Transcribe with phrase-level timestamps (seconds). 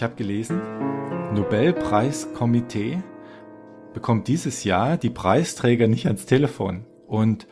[0.00, 0.62] ich habe gelesen,
[1.34, 3.02] Nobelpreiskomitee
[3.92, 6.86] bekommt dieses Jahr die Preisträger nicht ans Telefon.
[7.06, 7.46] Und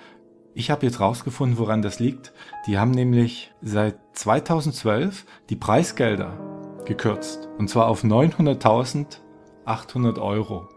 [0.55, 2.33] ich habe jetzt rausgefunden, woran das liegt.
[2.67, 6.39] Die haben nämlich seit 2012 die Preisgelder
[6.87, 7.51] gekürzt.
[7.59, 10.71] Und zwar auf 900.800 Euro.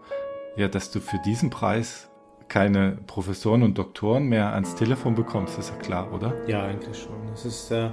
[0.58, 2.10] Ja, dass du für diesen Preis
[2.50, 6.34] keine Professoren und Doktoren mehr ans Telefon bekommst, ist ja klar, oder?
[6.50, 7.28] Ja, eigentlich schon.
[7.28, 7.92] Das ist, äh,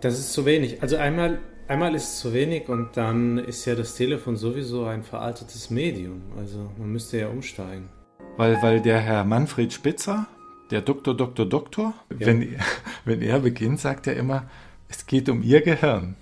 [0.00, 0.82] das ist zu wenig.
[0.82, 5.02] Also einmal, einmal ist es zu wenig und dann ist ja das Telefon sowieso ein
[5.02, 6.22] veraltetes Medium.
[6.36, 7.88] Also man müsste ja umsteigen.
[8.36, 10.26] Weil, weil der Herr Manfred Spitzer,
[10.70, 12.26] der Doktor, Doktor, Doktor, ja.
[12.26, 12.56] wenn,
[13.04, 14.48] wenn er beginnt, sagt er immer,
[14.88, 16.16] es geht um ihr Gehirn.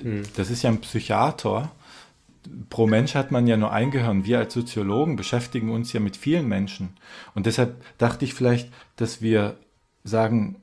[0.00, 0.22] Hm.
[0.36, 1.70] Das ist ja ein Psychiater
[2.70, 4.24] pro Mensch hat man ja nur ein Gehirn.
[4.24, 6.96] Wir als Soziologen beschäftigen uns ja mit vielen Menschen.
[7.34, 9.56] Und deshalb dachte ich vielleicht, dass wir
[10.04, 10.56] sagen,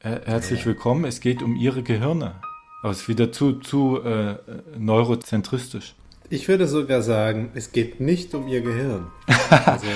[0.00, 2.40] äh, herzlich willkommen, es geht um Ihre Gehirne.
[2.84, 4.36] Aber es ist wieder zu, zu äh,
[4.78, 5.94] neurozentristisch.
[6.28, 9.06] Ich würde sogar sagen, es geht nicht um Ihr Gehirn.
[9.48, 9.86] Also,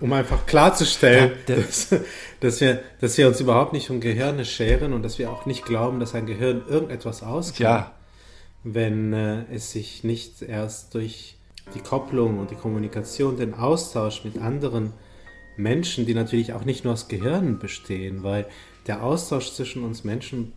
[0.00, 1.94] um einfach klarzustellen, ja, dass,
[2.40, 5.64] dass, wir, dass wir uns überhaupt nicht um Gehirne scheren und dass wir auch nicht
[5.64, 7.60] glauben, dass ein Gehirn irgendetwas auskennt.
[7.60, 7.92] Ja,
[8.64, 11.36] wenn äh, es sich nicht erst durch
[11.76, 14.92] die Kopplung und die Kommunikation, den Austausch mit anderen
[15.56, 18.46] Menschen, die natürlich auch nicht nur aus Gehirnen bestehen, weil
[18.88, 20.54] der Austausch zwischen uns Menschen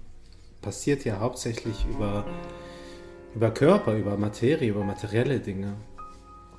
[0.66, 2.26] passiert ja hauptsächlich über,
[3.36, 5.76] über Körper, über Materie, über materielle Dinge.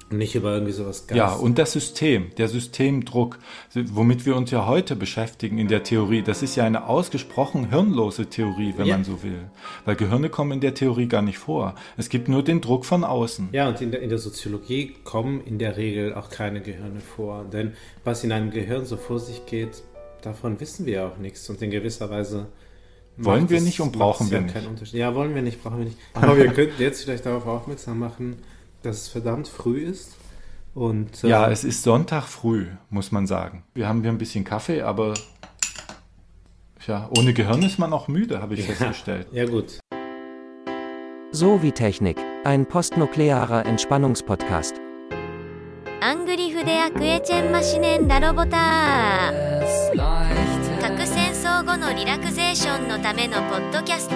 [0.09, 1.19] Und nicht über irgendwie sowas Geist.
[1.19, 3.41] Ja, und das System, der Systemdruck,
[3.75, 8.27] womit wir uns ja heute beschäftigen in der Theorie, das ist ja eine ausgesprochen hirnlose
[8.27, 8.95] Theorie, wenn ja.
[8.95, 9.51] man so will.
[9.84, 11.75] Weil Gehirne kommen in der Theorie gar nicht vor.
[11.97, 13.49] Es gibt nur den Druck von außen.
[13.51, 17.45] Ja, und in der, in der Soziologie kommen in der Regel auch keine Gehirne vor.
[17.53, 17.73] Denn
[18.05, 19.83] was in einem Gehirn so vor sich geht,
[20.23, 21.51] davon wissen wir auch nichts.
[21.51, 22.47] Und in gewisser Weise
[23.17, 24.92] wollen wir nicht und brauchen wir ja nicht.
[24.92, 25.98] Ja, wollen wir nicht, brauchen wir nicht.
[26.14, 28.37] Aber wir könnten jetzt vielleicht darauf aufmerksam machen,
[28.82, 30.16] dass es verdammt früh ist.
[30.75, 33.62] Und, äh, ja, es ist Sonntag früh, muss man sagen.
[33.75, 35.15] Wir haben hier ein bisschen Kaffee, aber
[36.87, 38.75] ja, ohne Gehirn ist man auch müde, habe ich ja.
[38.75, 39.27] festgestellt.
[39.33, 39.81] Ja, gut.
[41.33, 44.75] So wie Technik, ein postnuklearer Entspannungspodcast.
[46.03, 49.56] Angriff der Quechen Maschinen Roboter.
[50.97, 51.25] 核戦
[51.56, 54.16] 争後のリラクゼーションのためのポッドキャスト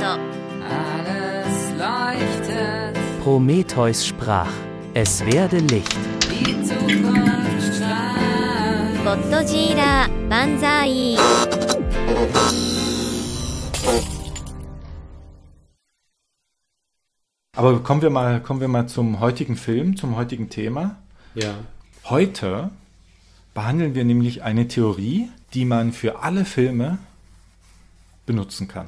[3.23, 4.51] Prometheus sprach,
[4.93, 5.97] es werde Licht.
[9.03, 11.17] Godzilla, Banzai.
[17.55, 20.97] Aber kommen wir mal, kommen wir mal zum heutigen Film, zum heutigen Thema.
[21.33, 21.55] Ja.
[22.05, 22.69] Heute
[23.53, 26.99] behandeln wir nämlich eine Theorie, die man für alle Filme
[28.30, 28.86] benutzen kann.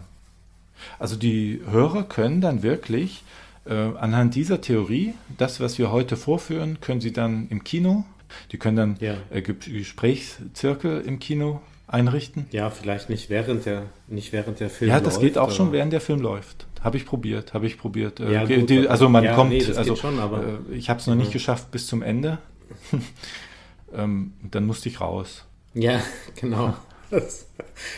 [1.00, 3.24] Also die Hörer können dann wirklich
[3.66, 8.04] äh, anhand dieser Theorie, das, was wir heute vorführen, können Sie dann im Kino,
[8.52, 9.14] die können dann ja.
[9.30, 12.46] äh, Gesprächszirkel im Kino einrichten.
[12.52, 15.72] Ja, vielleicht nicht während der, nicht während der Film Ja, das läuft, geht auch schon
[15.72, 16.66] während der Film läuft.
[16.80, 18.20] Habe ich probiert, habe ich probiert.
[18.20, 21.08] Äh, ja, gut, die, also man ja, kommt, nee, also schon, äh, ich habe es
[21.08, 22.38] noch nicht geschafft bis zum Ende.
[23.92, 25.44] ähm, dann musste ich raus.
[25.74, 26.00] Ja,
[26.40, 26.74] genau.
[27.12, 27.46] Das,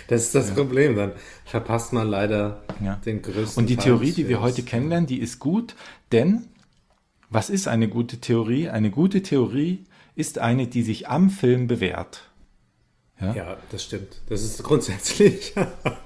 [0.09, 0.55] das ist das ja.
[0.55, 0.97] Problem.
[0.97, 1.13] Dann
[1.45, 2.97] verpasst man leider ja.
[3.07, 3.63] den größten.
[3.63, 5.77] Und die Teil Theorie, die wir heute kennenlernen, die ist gut,
[6.13, 6.49] denn
[7.31, 8.69] was ist eine gute Theorie?
[8.69, 9.85] Eine gute Theorie
[10.17, 12.31] ist eine, die sich am Film bewährt.
[13.21, 14.21] Ja, ja das stimmt.
[14.29, 15.55] Das ist grundsätzlich.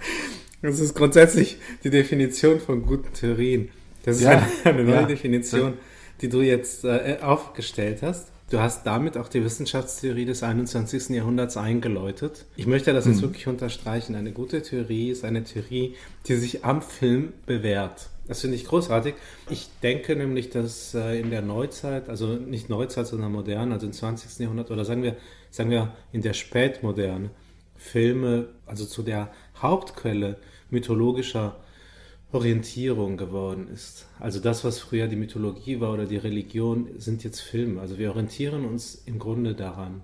[0.63, 3.71] das ist grundsätzlich die Definition von guten Theorien.
[4.05, 4.47] Das ist ja.
[4.65, 5.75] eine, neue Definition,
[6.21, 8.29] die du jetzt äh, aufgestellt hast.
[8.51, 11.11] Du hast damit auch die Wissenschaftstheorie des 21.
[11.11, 12.47] Jahrhunderts eingeläutet.
[12.57, 13.23] Ich möchte das jetzt mhm.
[13.23, 14.15] wirklich unterstreichen.
[14.15, 18.09] Eine gute Theorie ist eine Theorie, die sich am Film bewährt.
[18.27, 19.15] Das finde ich großartig.
[19.51, 23.93] Ich denke nämlich, dass äh, in der Neuzeit, also nicht Neuzeit, sondern modern, also im
[23.93, 24.39] 20.
[24.39, 25.17] Jahrhundert oder sagen wir,
[25.51, 27.31] sagen wir in der Spätmoderne,
[27.77, 29.31] Filme, also zu der
[29.61, 30.39] Hauptquelle
[30.71, 31.57] mythologischer
[32.31, 34.07] Orientierung geworden ist.
[34.19, 37.81] Also das, was früher die Mythologie war oder die Religion, sind jetzt Filme.
[37.81, 40.03] Also wir orientieren uns im Grunde daran.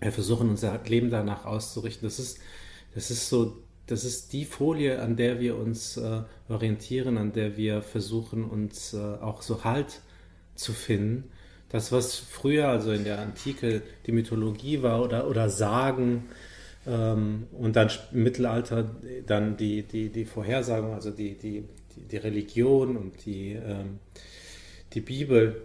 [0.00, 2.06] Wir versuchen unser Leben danach auszurichten.
[2.06, 2.38] Das ist,
[2.94, 7.58] das ist so, das ist die Folie, an der wir uns äh, orientieren, an der
[7.58, 10.00] wir versuchen, uns äh, auch so Halt
[10.54, 11.30] zu finden.
[11.68, 16.24] Das, was früher, also in der Antike, die Mythologie war oder, oder Sagen,
[16.86, 18.90] ähm, und dann im Mittelalter
[19.26, 21.64] dann die, die, die Vorhersagung, also die, die,
[22.10, 23.98] die, Religion und die, ähm,
[24.94, 25.62] die Bibel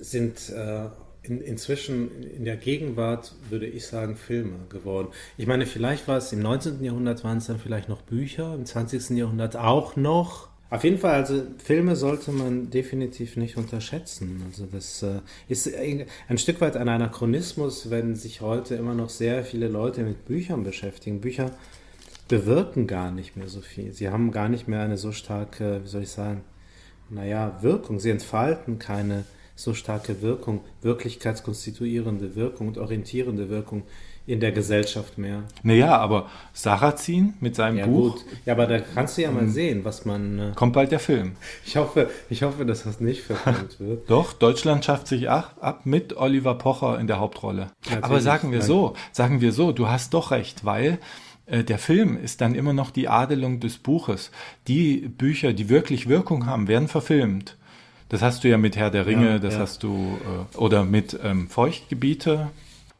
[0.00, 0.86] sind äh,
[1.22, 5.08] in, inzwischen in der Gegenwart, würde ich sagen, Filme geworden.
[5.36, 6.84] Ich meine, vielleicht war es im 19.
[6.84, 9.16] Jahrhundert, waren es dann vielleicht noch Bücher, im 20.
[9.16, 10.53] Jahrhundert auch noch.
[10.70, 14.42] Auf jeden Fall, also Filme sollte man definitiv nicht unterschätzen.
[14.46, 15.70] Also das äh, ist
[16.28, 20.64] ein Stück weit ein Anachronismus, wenn sich heute immer noch sehr viele Leute mit Büchern
[20.64, 21.20] beschäftigen.
[21.20, 21.52] Bücher
[22.28, 23.92] bewirken gar nicht mehr so viel.
[23.92, 26.42] Sie haben gar nicht mehr eine so starke, wie soll ich sagen,
[27.10, 28.00] naja, Wirkung.
[28.00, 29.24] Sie entfalten keine
[29.56, 33.84] so starke Wirkung, wirklichkeitskonstituierende Wirkung und orientierende Wirkung
[34.26, 35.42] in der Gesellschaft mehr.
[35.62, 38.14] Naja, aber Sarrazin mit seinem ja, Buch.
[38.14, 38.24] Gut.
[38.46, 40.38] Ja, aber da kannst du ja mal ähm, sehen, was man.
[40.38, 41.32] Äh, kommt bald der Film.
[41.66, 44.08] Ich hoffe, ich hoffe, dass das nicht verfilmt wird.
[44.08, 47.70] Doch, Deutschland schafft sich ab, ab mit Oliver Pocher in der Hauptrolle.
[47.84, 48.04] Natürlich.
[48.04, 50.98] Aber sagen wir so, sagen wir so, du hast doch recht, weil
[51.46, 54.30] äh, der Film ist dann immer noch die Adelung des Buches.
[54.68, 57.58] Die Bücher, die wirklich Wirkung haben, werden verfilmt.
[58.08, 59.60] Das hast du ja mit Herr der Ringe, ja, das ja.
[59.60, 60.18] hast du,
[60.54, 62.50] äh, oder mit ähm, Feuchtgebiete.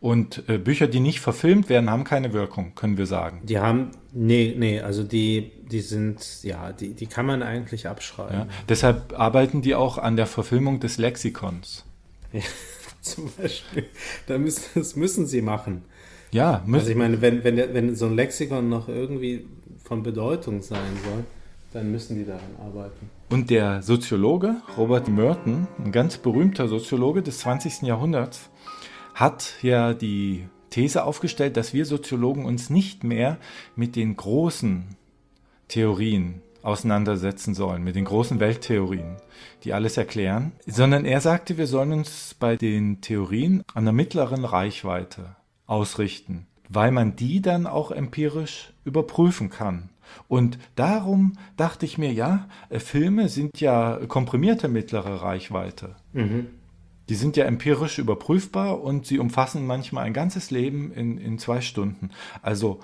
[0.05, 3.41] Und äh, Bücher, die nicht verfilmt werden, haben keine Wirkung, können wir sagen.
[3.45, 8.41] Die haben, nee, nee, also die, die sind, ja, die, die kann man eigentlich abschreiben.
[8.41, 11.87] Ja, deshalb arbeiten die auch an der Verfilmung des Lexikons.
[12.35, 12.43] Ja,
[13.01, 13.87] zum Beispiel.
[14.27, 15.87] Da müssen, das müssen sie machen.
[16.33, 16.81] Ja, müssen.
[16.81, 19.47] Also ich meine, wenn, wenn, der, wenn so ein Lexikon noch irgendwie
[19.85, 21.25] von Bedeutung sein soll,
[21.73, 23.09] dann müssen die daran arbeiten.
[23.31, 27.83] Und der Soziologe Robert Merton, ein ganz berühmter Soziologe des 20.
[27.83, 28.51] Jahrhunderts,
[29.15, 33.39] hat ja die These aufgestellt, dass wir Soziologen uns nicht mehr
[33.77, 34.97] mit den großen
[35.69, 39.17] Theorien auseinandersetzen sollen, mit den großen Welttheorien,
[39.63, 44.45] die alles erklären, sondern er sagte, wir sollen uns bei den Theorien an der mittleren
[44.45, 49.91] Reichweite ausrichten, weil man die dann auch empirisch überprüfen kann.
[50.29, 55.97] Und darum dachte ich mir, ja, Filme sind ja komprimierte mittlere Reichweite.
[56.13, 56.47] Mhm.
[57.09, 61.61] Die sind ja empirisch überprüfbar und sie umfassen manchmal ein ganzes Leben in, in zwei
[61.61, 62.11] Stunden.
[62.43, 62.81] Also,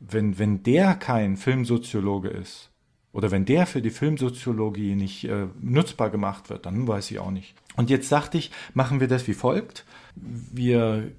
[0.00, 2.72] wenn, wenn der kein Filmsoziologe ist,
[3.12, 7.30] oder wenn der für die Filmsoziologie nicht äh, nutzbar gemacht wird, dann weiß ich auch
[7.30, 7.54] nicht.
[7.76, 9.84] Und jetzt dachte ich, machen wir das wie folgt.
[10.14, 11.12] Wir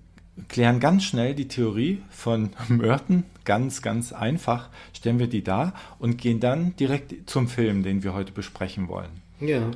[0.47, 6.17] klären ganz schnell die Theorie von Merton, ganz, ganz einfach, stellen wir die da und
[6.17, 9.11] gehen dann direkt zum Film, den wir heute besprechen wollen.
[9.39, 9.69] Ja.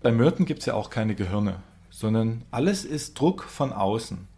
[0.00, 1.56] Bei Merton gibt es ja auch keine Gehirne,
[1.98, 4.28] sondern alles ist Druck von außen.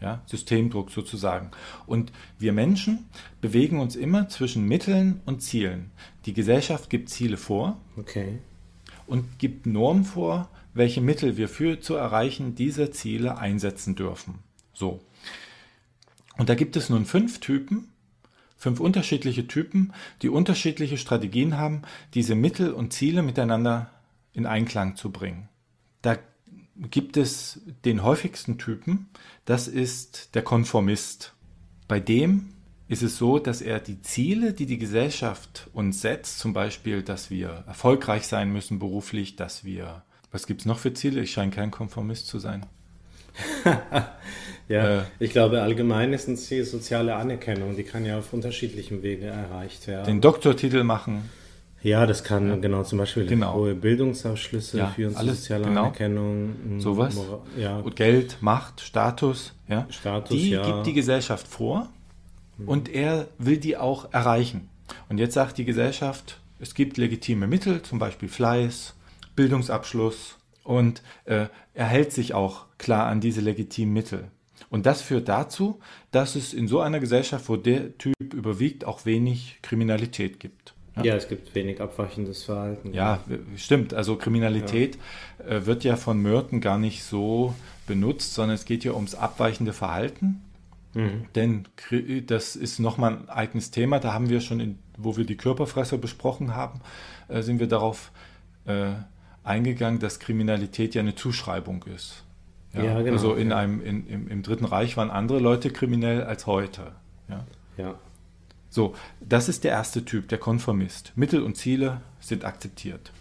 [0.00, 1.50] Ja, Systemdruck sozusagen.
[1.84, 3.06] Und wir Menschen
[3.40, 5.90] bewegen uns immer zwischen Mitteln und Zielen.
[6.26, 8.38] Die Gesellschaft gibt Ziele vor okay.
[9.08, 14.38] und gibt Normen vor, welche Mittel wir für zu erreichen dieser Ziele einsetzen dürfen.
[14.72, 15.00] So.
[16.36, 17.88] Und da gibt es nun fünf Typen,
[18.56, 19.92] fünf unterschiedliche Typen,
[20.22, 21.82] die unterschiedliche Strategien haben,
[22.14, 23.90] diese Mittel und Ziele miteinander
[24.32, 25.48] in Einklang zu bringen.
[26.02, 26.16] Da
[26.90, 29.08] gibt es den häufigsten Typen,
[29.44, 31.34] das ist der Konformist.
[31.88, 32.50] Bei dem
[32.88, 37.30] ist es so, dass er die Ziele, die die Gesellschaft uns setzt, zum Beispiel, dass
[37.30, 41.20] wir erfolgreich sein müssen beruflich, dass wir, was gibt es noch für Ziele?
[41.20, 42.64] Ich scheine kein Konformist zu sein.
[44.68, 47.76] ja, äh, ich glaube, allgemein ist ein Ziel soziale Anerkennung.
[47.76, 50.06] Die kann ja auf unterschiedlichen Wegen erreicht werden.
[50.06, 51.28] Den Doktortitel machen.
[51.82, 52.56] Ja, das kann ja.
[52.56, 53.54] genau zum Beispiel genau.
[53.54, 55.82] hohe Bildungsabschlüsse ja, führen alles, soziale genau.
[55.82, 56.80] Anerkennung.
[56.80, 57.16] Sowas.
[57.56, 57.78] Ja.
[57.78, 59.54] Und Geld, Macht, Status.
[59.68, 59.86] Ja.
[59.90, 60.64] Status, die ja.
[60.64, 61.88] gibt die Gesellschaft vor
[62.56, 62.68] mhm.
[62.68, 64.68] und er will die auch erreichen.
[65.08, 68.94] Und jetzt sagt die Gesellschaft, es gibt legitime Mittel, zum Beispiel Fleiß,
[69.36, 74.28] Bildungsabschluss, und äh, er hält sich auch klar an diese legitimen Mittel.
[74.68, 79.06] Und das führt dazu, dass es in so einer Gesellschaft, wo der Typ überwiegt, auch
[79.06, 80.74] wenig Kriminalität gibt.
[80.98, 82.92] Ja, ja es gibt wenig abweichendes Verhalten.
[82.92, 83.20] Ja,
[83.56, 83.94] stimmt.
[83.94, 84.98] Also Kriminalität
[85.38, 85.56] ja.
[85.56, 87.54] Äh, wird ja von Mörten gar nicht so
[87.86, 90.42] benutzt, sondern es geht ja ums abweichende Verhalten.
[90.94, 91.24] Mhm.
[91.34, 91.64] Denn
[92.26, 93.98] das ist nochmal ein eigenes Thema.
[93.98, 96.80] Da haben wir schon, in, wo wir die Körperfresser besprochen haben,
[97.28, 98.10] äh, sind wir darauf
[98.66, 98.92] äh,
[99.44, 102.24] eingegangen, dass Kriminalität ja eine Zuschreibung ist.
[102.74, 103.12] Ja, ja genau.
[103.12, 106.92] Also in einem, in, im, im, Dritten Reich waren andere Leute kriminell als heute.
[107.28, 107.44] Ja.
[107.76, 107.94] ja.
[108.70, 111.12] So, das ist der erste Typ, der Konformist.
[111.16, 113.12] Mittel und Ziele sind akzeptiert.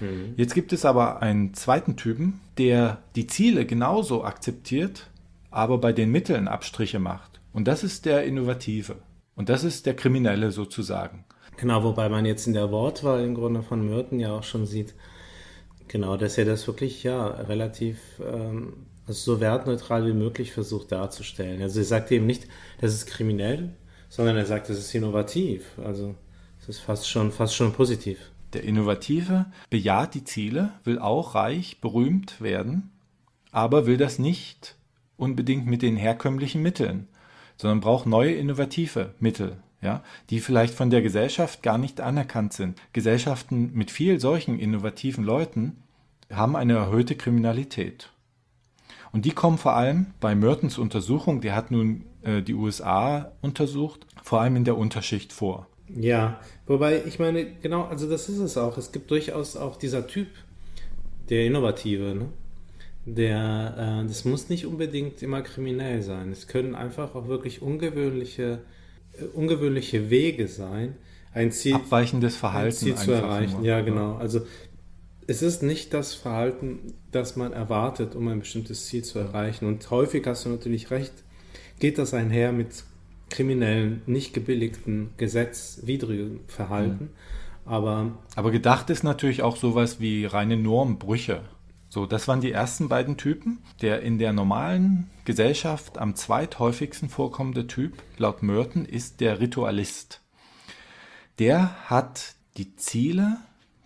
[0.00, 0.34] Mhm.
[0.36, 5.10] Jetzt gibt es aber einen zweiten Typen, der die Ziele genauso akzeptiert,
[5.50, 7.40] aber bei den Mitteln Abstriche macht.
[7.52, 8.96] Und das ist der Innovative.
[9.34, 11.24] Und das ist der Kriminelle sozusagen.
[11.58, 14.94] Genau, wobei man jetzt in der Wortwahl im Grunde von Myrten ja auch schon sieht,
[15.88, 21.62] Genau, dass er das wirklich ja relativ ähm, also so wertneutral wie möglich versucht darzustellen.
[21.62, 22.48] Also er sagt eben nicht,
[22.80, 23.70] das ist kriminell,
[24.08, 25.78] sondern er sagt, das ist innovativ.
[25.84, 26.14] Also
[26.60, 28.18] es ist fast schon, fast schon positiv.
[28.52, 32.90] Der Innovative bejaht die Ziele, will auch reich, berühmt werden,
[33.52, 34.76] aber will das nicht
[35.16, 37.08] unbedingt mit den herkömmlichen Mitteln,
[37.56, 39.56] sondern braucht neue innovative Mittel.
[39.82, 42.80] ja, die vielleicht von der Gesellschaft gar nicht anerkannt sind.
[42.92, 45.82] Gesellschaften mit viel solchen innovativen Leuten
[46.32, 48.10] haben eine erhöhte Kriminalität.
[49.12, 54.06] Und die kommen vor allem bei Mertens Untersuchung, der hat nun äh, die USA untersucht,
[54.22, 55.68] vor allem in der Unterschicht vor.
[55.94, 58.76] Ja, wobei ich meine, genau, also das ist es auch.
[58.76, 60.28] Es gibt durchaus auch dieser Typ,
[61.28, 62.28] der Innovative, ne?
[63.04, 66.32] Der, äh, das muss nicht unbedingt immer kriminell sein.
[66.32, 68.62] Es können einfach auch wirklich ungewöhnliche,
[69.12, 70.96] äh, ungewöhnliche Wege sein,
[71.32, 73.58] ein Ziel, abweichendes Verhalten ein Ziel zu erreichen.
[73.58, 73.64] Nur.
[73.64, 74.16] Ja, genau.
[74.16, 74.40] Also
[75.28, 79.66] es ist nicht das Verhalten, das man erwartet, um ein bestimmtes Ziel zu erreichen.
[79.66, 81.12] Und häufig hast du natürlich recht,
[81.78, 82.84] geht das einher mit
[83.30, 87.04] kriminellen, nicht gebilligten, gesetzwidrigen Verhalten.
[87.04, 87.10] Mhm.
[87.64, 91.42] Aber, Aber gedacht ist natürlich auch sowas wie reine Normbrüche.
[91.88, 93.58] So, das waren die ersten beiden Typen.
[93.82, 100.20] Der in der normalen Gesellschaft am zweithäufigsten vorkommende Typ, laut Merton, ist der Ritualist.
[101.38, 103.38] Der hat die Ziele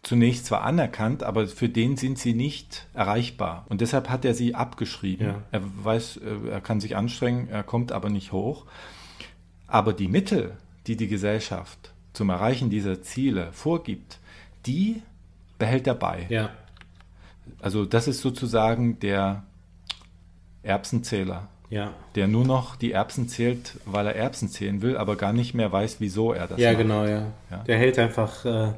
[0.02, 3.66] zunächst zwar anerkannt, aber für den sind sie nicht erreichbar.
[3.68, 5.26] Und deshalb hat er sie abgeschrieben.
[5.26, 5.42] Ja.
[5.52, 8.66] Er weiß, äh, er kann sich anstrengen, er kommt aber nicht hoch.
[9.66, 14.18] Aber die Mittel, die die Gesellschaft zum Erreichen dieser Ziele vorgibt,
[14.66, 15.02] die
[15.58, 16.26] behält er bei.
[16.28, 16.50] Ja.
[17.60, 19.44] Also das ist sozusagen der
[20.62, 21.48] Erbsenzähler.
[21.68, 21.94] Ja.
[22.16, 25.70] Der nur noch die Erbsen zählt, weil er Erbsen zählen will, aber gar nicht mehr
[25.70, 26.82] weiß, wieso er das ja, macht.
[26.82, 27.58] Genau, ja, genau, ja.
[27.58, 28.72] Der hält einfach äh,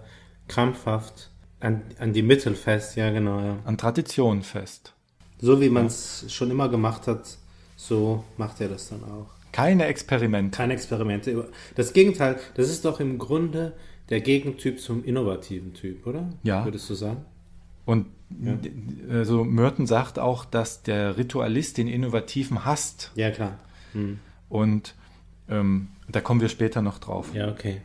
[0.48, 1.30] krampfhaft
[1.60, 3.58] an, an die Mittel fest, ja, genau, ja.
[3.64, 4.94] An Traditionen fest.
[5.40, 6.28] So wie man es ja.
[6.28, 7.36] schon immer gemacht hat,
[7.76, 9.28] so macht er das dann auch.
[9.52, 10.56] Keine Experimente.
[10.56, 11.48] Keine Experimente.
[11.74, 13.74] Das Gegenteil, das ist doch im Grunde
[14.08, 16.28] der Gegentyp zum innovativen Typ, oder?
[16.42, 16.64] Ja.
[16.64, 17.24] Würdest du sagen?
[17.84, 18.06] Und
[18.40, 18.56] ja.
[19.10, 23.10] also Merton sagt auch, dass der Ritualist den Innovativen hasst.
[23.14, 23.58] Ja, klar.
[23.92, 24.20] Hm.
[24.48, 24.94] Und
[25.48, 27.34] ähm, da kommen wir später noch drauf.
[27.34, 27.80] Ja, okay.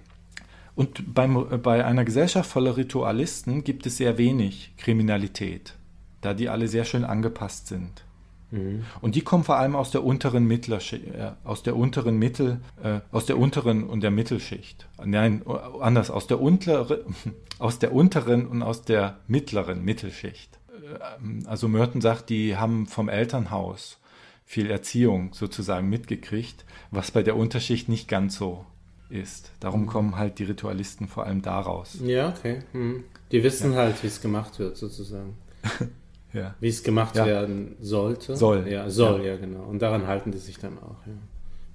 [0.77, 5.73] Und beim, bei einer Gesellschaft voller Ritualisten gibt es sehr wenig Kriminalität,
[6.21, 8.05] da die alle sehr schön angepasst sind.
[8.51, 8.85] Mhm.
[9.01, 12.99] Und die kommen vor allem aus der unteren Mittler, äh, aus der unteren Mittel, äh,
[13.11, 14.87] aus der unteren und der Mittelschicht.
[15.03, 15.41] Nein,
[15.81, 17.05] anders, aus der, untere,
[17.57, 20.59] aus der unteren und aus der mittleren Mittelschicht.
[20.69, 23.97] Äh, also Mörten sagt, die haben vom Elternhaus
[24.45, 28.67] viel Erziehung sozusagen mitgekriegt, was bei der Unterschicht nicht ganz so
[29.09, 29.51] ist.
[29.59, 31.99] Darum kommen halt die Ritualisten vor allem daraus.
[32.03, 32.59] Ja, okay.
[32.73, 33.03] Mhm.
[33.31, 33.79] Die wissen ja.
[33.79, 35.37] halt, wie es gemacht wird, sozusagen.
[36.33, 36.55] Ja.
[36.59, 37.25] Wie es gemacht ja.
[37.25, 38.35] werden sollte.
[38.35, 38.67] Soll.
[38.67, 39.31] Ja, soll, ja.
[39.31, 39.37] ja.
[39.37, 39.63] genau.
[39.63, 41.13] Und daran halten die sich dann auch, ja.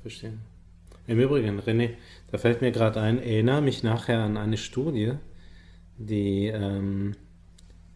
[0.02, 0.40] Verstehen.
[1.06, 1.94] Im Übrigen, René,
[2.30, 5.14] da fällt mir gerade ein, erinnere mich nachher an eine Studie,
[5.96, 7.16] die ähm,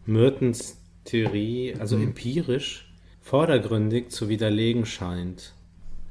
[0.05, 2.05] Mertens Theorie, also mhm.
[2.05, 2.91] empirisch,
[3.21, 5.53] vordergründig zu widerlegen scheint.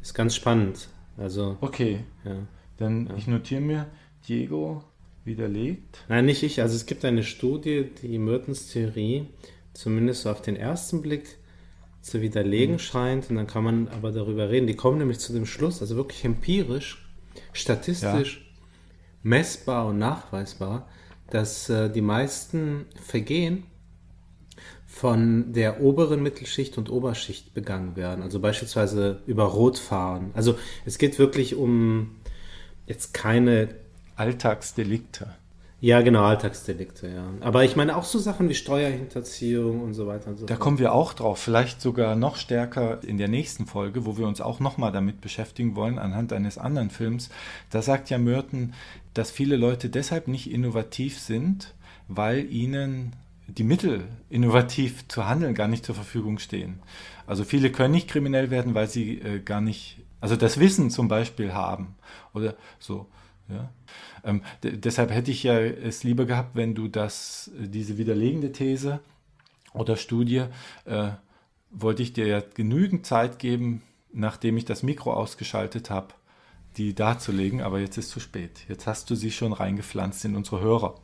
[0.00, 0.88] Ist ganz spannend.
[1.18, 2.04] Also, okay.
[2.24, 2.36] Ja.
[2.78, 3.14] Dann ja.
[3.16, 3.86] ich notiere mir,
[4.28, 4.82] Diego
[5.24, 6.04] widerlegt.
[6.08, 6.60] Nein, nicht ich.
[6.60, 9.26] Also es gibt eine Studie, die Mertens Theorie
[9.74, 11.36] zumindest so auf den ersten Blick
[12.00, 12.80] zu widerlegen mhm.
[12.80, 13.30] scheint.
[13.30, 14.66] Und dann kann man aber darüber reden.
[14.66, 17.04] Die kommen nämlich zu dem Schluss, also wirklich empirisch,
[17.52, 18.60] statistisch ja.
[19.22, 20.88] messbar und nachweisbar,
[21.30, 23.64] dass äh, die meisten Vergehen
[24.86, 28.22] von der oberen Mittelschicht und Oberschicht begangen werden.
[28.22, 30.30] Also beispielsweise über Rotfahren.
[30.32, 30.56] Also
[30.86, 32.16] es geht wirklich um
[32.86, 33.68] jetzt keine
[34.16, 35.28] Alltagsdelikte.
[35.80, 37.28] Ja, genau, Alltagsdelikte, ja.
[37.40, 40.60] Aber ich meine auch so Sachen wie Steuerhinterziehung und so weiter und so Da fort.
[40.60, 44.40] kommen wir auch drauf, vielleicht sogar noch stärker in der nächsten Folge, wo wir uns
[44.40, 47.28] auch nochmal damit beschäftigen wollen, anhand eines anderen Films.
[47.70, 48.72] Da sagt ja Merton,
[49.12, 51.74] dass viele Leute deshalb nicht innovativ sind,
[52.08, 53.12] weil ihnen
[53.46, 56.80] die Mittel, innovativ zu handeln, gar nicht zur Verfügung stehen.
[57.26, 61.08] Also viele können nicht kriminell werden, weil sie äh, gar nicht, also das Wissen zum
[61.08, 61.94] Beispiel haben
[62.36, 63.06] oder so.
[63.48, 63.70] Ja.
[64.24, 69.00] Ähm, deshalb hätte ich ja es lieber gehabt, wenn du das, äh, diese widerlegende These
[69.72, 70.44] oder Studie,
[70.84, 71.10] äh,
[71.70, 76.14] wollte ich dir ja genügend Zeit geben, nachdem ich das Mikro ausgeschaltet habe,
[76.76, 78.64] die darzulegen, aber jetzt ist zu spät.
[78.68, 81.00] Jetzt hast du sie schon reingepflanzt in unsere Hörer.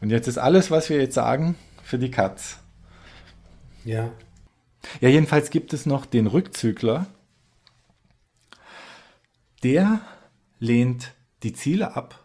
[0.00, 2.58] Und jetzt ist alles, was wir jetzt sagen, für die Katz.
[3.84, 4.10] Ja.
[5.00, 7.06] Ja, jedenfalls gibt es noch den Rückzügler.
[9.62, 10.00] Der
[10.58, 12.24] lehnt die Ziele ab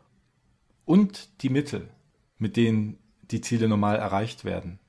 [0.86, 1.90] und die Mittel,
[2.38, 2.98] mit denen
[3.32, 4.80] die Ziele normal erreicht werden.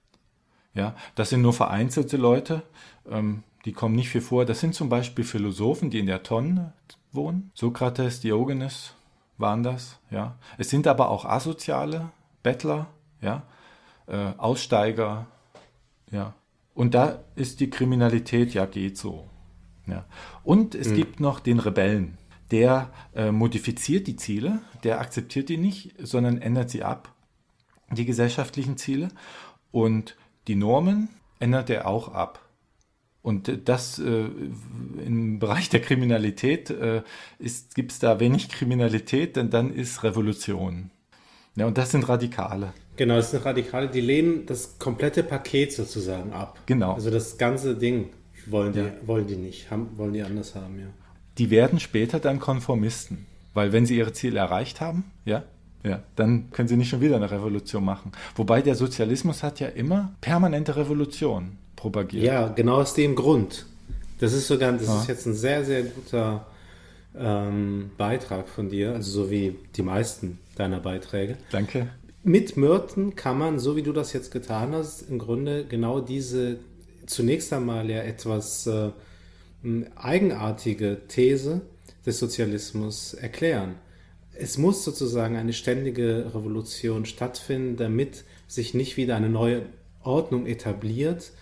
[0.74, 2.62] Ja, das sind nur vereinzelte Leute,
[3.08, 4.44] ähm, die kommen nicht viel vor.
[4.44, 6.72] Das sind zum Beispiel Philosophen, die in der Tonne
[7.12, 7.50] wohnen.
[7.54, 8.94] Sokrates, Diogenes
[9.38, 10.00] waren das.
[10.10, 12.10] Ja, es sind aber auch asoziale
[12.42, 12.88] Bettler,
[13.20, 13.44] ja,
[14.06, 15.26] äh, Aussteiger,
[16.10, 16.34] ja.
[16.74, 19.28] Und da ist die Kriminalität ja geht so.
[19.86, 20.04] Ja.
[20.42, 20.96] Und es mhm.
[20.96, 22.18] gibt noch den Rebellen
[22.54, 27.12] der äh, modifiziert die Ziele, der akzeptiert die nicht, sondern ändert sie ab,
[27.90, 29.08] die gesellschaftlichen Ziele.
[29.72, 31.08] Und die Normen
[31.40, 32.48] ändert er auch ab.
[33.22, 34.28] Und das äh,
[35.04, 37.02] im Bereich der Kriminalität äh,
[37.74, 40.92] gibt es da wenig Kriminalität, denn dann ist Revolution.
[41.56, 42.72] Ja, und das sind Radikale.
[42.96, 46.60] Genau, das sind Radikale, die lehnen das komplette Paket sozusagen ab.
[46.66, 46.92] Genau.
[46.92, 48.10] Also das ganze Ding
[48.46, 48.92] wollen die, ja.
[49.04, 50.86] wollen die nicht, haben, wollen die anders haben, ja.
[51.38, 55.42] Die werden später dann Konformisten, weil wenn sie ihre Ziele erreicht haben, ja,
[55.82, 58.12] ja, dann können sie nicht schon wieder eine Revolution machen.
[58.36, 62.24] Wobei der Sozialismus hat ja immer permanente Revolution propagiert.
[62.24, 63.66] Ja, genau aus dem Grund.
[64.18, 65.00] Das ist sogar, das ja.
[65.00, 66.46] ist jetzt ein sehr, sehr guter
[67.16, 71.36] ähm, Beitrag von dir, also so wie die meisten deiner Beiträge.
[71.50, 71.88] Danke.
[72.22, 76.56] Mit Myrten kann man, so wie du das jetzt getan hast, im Grunde genau diese
[77.06, 78.90] zunächst einmal ja etwas äh,
[79.96, 81.62] eigenartige These
[82.04, 83.76] des Sozialismus erklären.
[84.34, 89.62] Es muss sozusagen eine ständige Revolution stattfinden, damit sich nicht wieder eine neue
[90.02, 91.32] Ordnung etabliert,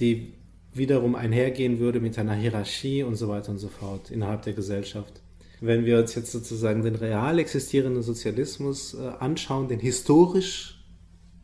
[0.00, 0.34] die
[0.74, 5.20] wiederum einhergehen würde mit einer Hierarchie und so weiter und so fort innerhalb der Gesellschaft.
[5.60, 10.82] Wenn wir uns jetzt sozusagen den real existierenden Sozialismus äh, anschauen, den historisch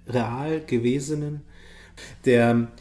[0.08, 1.42] real gewesenen,
[2.24, 2.72] der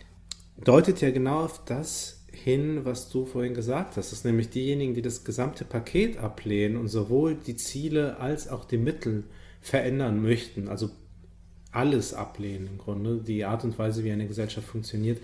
[0.64, 2.17] deutet ja genau auf das
[2.48, 3.98] hin, was du vorhin gesagt hast.
[3.98, 8.64] Das ist nämlich diejenigen, die das gesamte Paket ablehnen und sowohl die Ziele als auch
[8.64, 9.26] die Mittel
[9.60, 10.70] verändern möchten.
[10.70, 10.90] Also
[11.74, 15.20] alles ablehnen im Grunde, die Art und Weise, wie eine Gesellschaft funktioniert.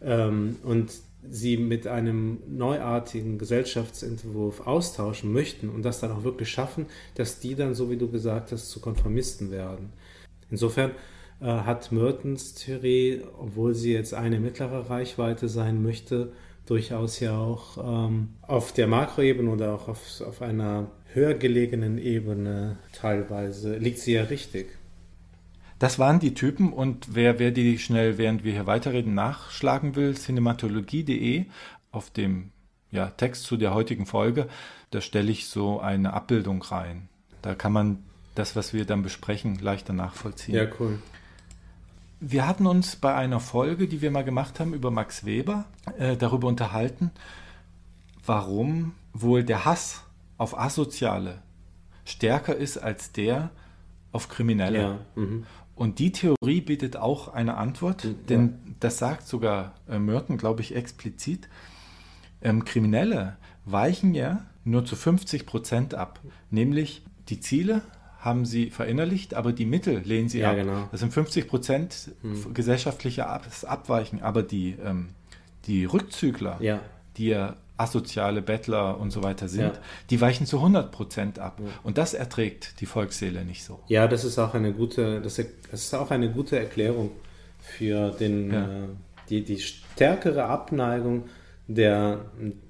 [0.00, 0.90] Ähm, und
[1.28, 7.56] sie mit einem neuartigen Gesellschaftsentwurf austauschen möchten und das dann auch wirklich schaffen, dass die
[7.56, 9.92] dann, so wie du gesagt hast, zu Konformisten werden.
[10.50, 10.92] Insofern
[11.42, 16.32] äh, hat Mertens Theorie, obwohl sie jetzt eine mittlere Reichweite sein möchte,
[16.66, 17.78] durchaus ja auch
[18.08, 24.14] ähm, auf der Makroebene oder auch auf, auf einer höher gelegenen Ebene teilweise liegt sie
[24.14, 24.66] ja richtig.
[25.78, 30.14] Das waren die Typen und wer, wer die schnell, während wir hier weiterreden, nachschlagen will,
[30.14, 31.46] cinematologie.de
[31.90, 32.50] auf dem
[32.90, 34.48] ja, Text zu der heutigen Folge,
[34.90, 37.08] da stelle ich so eine Abbildung rein.
[37.42, 40.54] Da kann man das, was wir dann besprechen, leichter nachvollziehen.
[40.54, 41.00] Ja, cool.
[42.26, 45.66] Wir hatten uns bei einer Folge, die wir mal gemacht haben über Max Weber,
[45.98, 47.10] äh, darüber unterhalten,
[48.24, 50.04] warum wohl der Hass
[50.38, 51.42] auf Asoziale
[52.06, 53.50] stärker ist als der
[54.10, 54.78] auf Kriminelle.
[54.78, 55.44] Ja, mhm.
[55.74, 58.72] und die Theorie bietet auch eine Antwort, mhm, denn ja.
[58.80, 61.50] das sagt sogar äh, Merton, glaube ich, explizit.
[62.40, 67.82] Ähm, Kriminelle weichen ja nur zu 50 Prozent ab, nämlich die Ziele
[68.24, 70.56] haben sie verinnerlicht, aber die Mittel lehnen sie ja, ab.
[70.56, 70.88] Genau.
[70.90, 72.54] Das sind 50 Prozent hm.
[72.54, 75.10] gesellschaftliche Abweichen, aber die, ähm,
[75.66, 76.80] die Rückzügler, ja.
[77.18, 79.80] die ja asoziale Bettler und so weiter sind, ja.
[80.08, 81.60] die weichen zu 100 Prozent ab.
[81.60, 81.66] Ja.
[81.82, 83.80] Und das erträgt die Volksseele nicht so.
[83.88, 87.10] Ja, das ist auch eine gute, das ist auch eine gute Erklärung
[87.58, 88.64] für den, ja.
[88.64, 88.86] äh,
[89.28, 91.24] die, die stärkere Abneigung
[91.66, 92.26] der,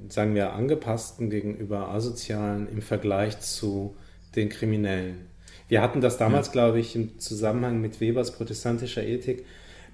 [0.08, 3.96] sagen wir, angepassten gegenüber Asozialen im Vergleich zu
[4.36, 5.26] den Kriminellen.
[5.68, 6.52] Wir hatten das damals, ja.
[6.52, 9.44] glaube ich, im Zusammenhang mit Webers protestantischer Ethik.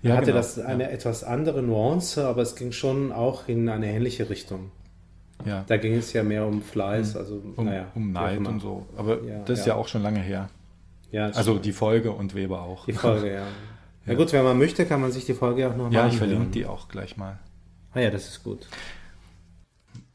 [0.02, 0.38] Ja, hatte genau.
[0.38, 0.90] das eine ja.
[0.90, 4.70] etwas andere Nuance, aber es ging schon auch in eine ähnliche Richtung.
[5.44, 5.64] Ja.
[5.66, 8.86] Da ging es ja mehr um Fleiß, also um, naja, um Neid und so.
[8.96, 9.74] Aber ja, das ist ja.
[9.74, 10.48] auch schon lange her.
[11.12, 12.86] Ja, also die Folge und Weber auch.
[12.86, 13.46] Die Folge, ja.
[14.06, 16.50] Na gut, wenn man möchte, kann man sich die Folge auch nochmal Ja, ich verlinke
[16.50, 17.38] die auch gleich mal.
[17.92, 18.68] Ah ja, das ist gut.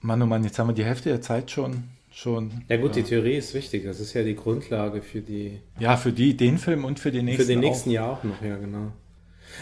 [0.01, 1.83] Mann, oh Mann, jetzt haben wir die Hälfte der Zeit schon
[2.15, 2.63] schon.
[2.69, 3.84] Ja gut, die Theorie ist wichtig.
[3.84, 5.60] Das ist ja die Grundlage für die.
[5.80, 7.43] Ja, für die, den Film und für den nächsten.
[7.43, 7.93] Für den nächsten auch.
[7.93, 8.91] Jahr auch noch, ja genau.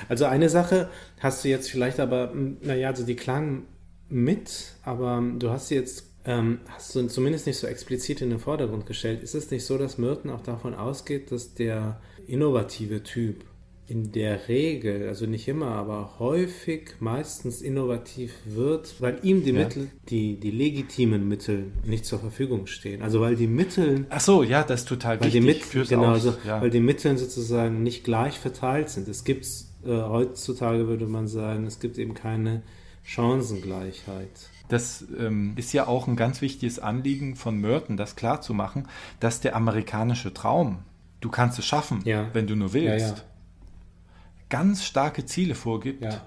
[0.07, 0.89] Also eine Sache
[1.19, 3.63] hast du jetzt vielleicht aber, naja, also die klang
[4.09, 8.39] mit, aber du hast sie jetzt, ähm, hast du zumindest nicht so explizit in den
[8.39, 9.23] Vordergrund gestellt.
[9.23, 13.43] Ist es nicht so, dass Merton auch davon ausgeht, dass der innovative Typ
[13.87, 19.59] in der Regel, also nicht immer, aber häufig meistens innovativ wird, weil ihm die ja.
[19.59, 23.01] Mittel, die, die legitimen Mittel nicht zur Verfügung stehen.
[23.01, 24.05] Also weil die Mittel.
[24.09, 25.41] Ach so, ja, das ist total weil wichtig.
[25.71, 26.61] Die Mit, genau, also, ja.
[26.61, 29.09] weil die Mittel sozusagen nicht gleich verteilt sind.
[29.09, 29.45] Es gibt
[29.85, 32.63] äh, heutzutage, würde man sagen, es gibt eben keine
[33.03, 34.49] Chancengleichheit.
[34.69, 38.87] Das ähm, ist ja auch ein ganz wichtiges Anliegen von Merton, das klarzumachen,
[39.19, 40.79] dass der amerikanische Traum,
[41.19, 42.29] du kannst es schaffen, ja.
[42.31, 43.25] wenn du nur willst
[44.53, 46.21] ganz starke Ziele vorgibt ja.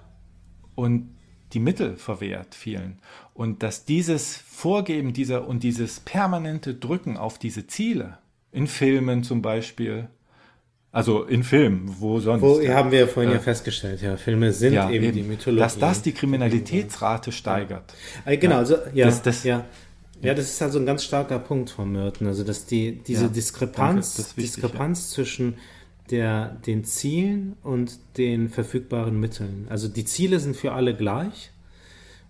[0.75, 1.15] und
[1.53, 2.99] die Mittel verwehrt vielen.
[3.35, 8.19] Und dass dieses Vorgeben dieser und dieses permanente Drücken auf diese Ziele,
[8.51, 10.09] in Filmen zum Beispiel,
[10.91, 12.43] also in Filmen, wo sonst.
[12.43, 15.23] Wo haben wir ja vorhin äh, ja festgestellt, ja, Filme sind ja, eben, eben, die
[15.23, 15.61] Mythologie.
[15.61, 17.95] Dass das die Kriminalitätsrate steigert.
[18.25, 18.35] Ja.
[18.35, 19.65] Genau, also, ja, das, das, ja.
[20.21, 22.27] Ja, das ist also ein ganz starker Punkt von Merton.
[22.27, 25.59] Also, dass die, diese Diskrepanz, wichtig, Diskrepanz zwischen
[26.11, 29.67] der, den Zielen und den verfügbaren Mitteln.
[29.69, 31.51] Also, die Ziele sind für alle gleich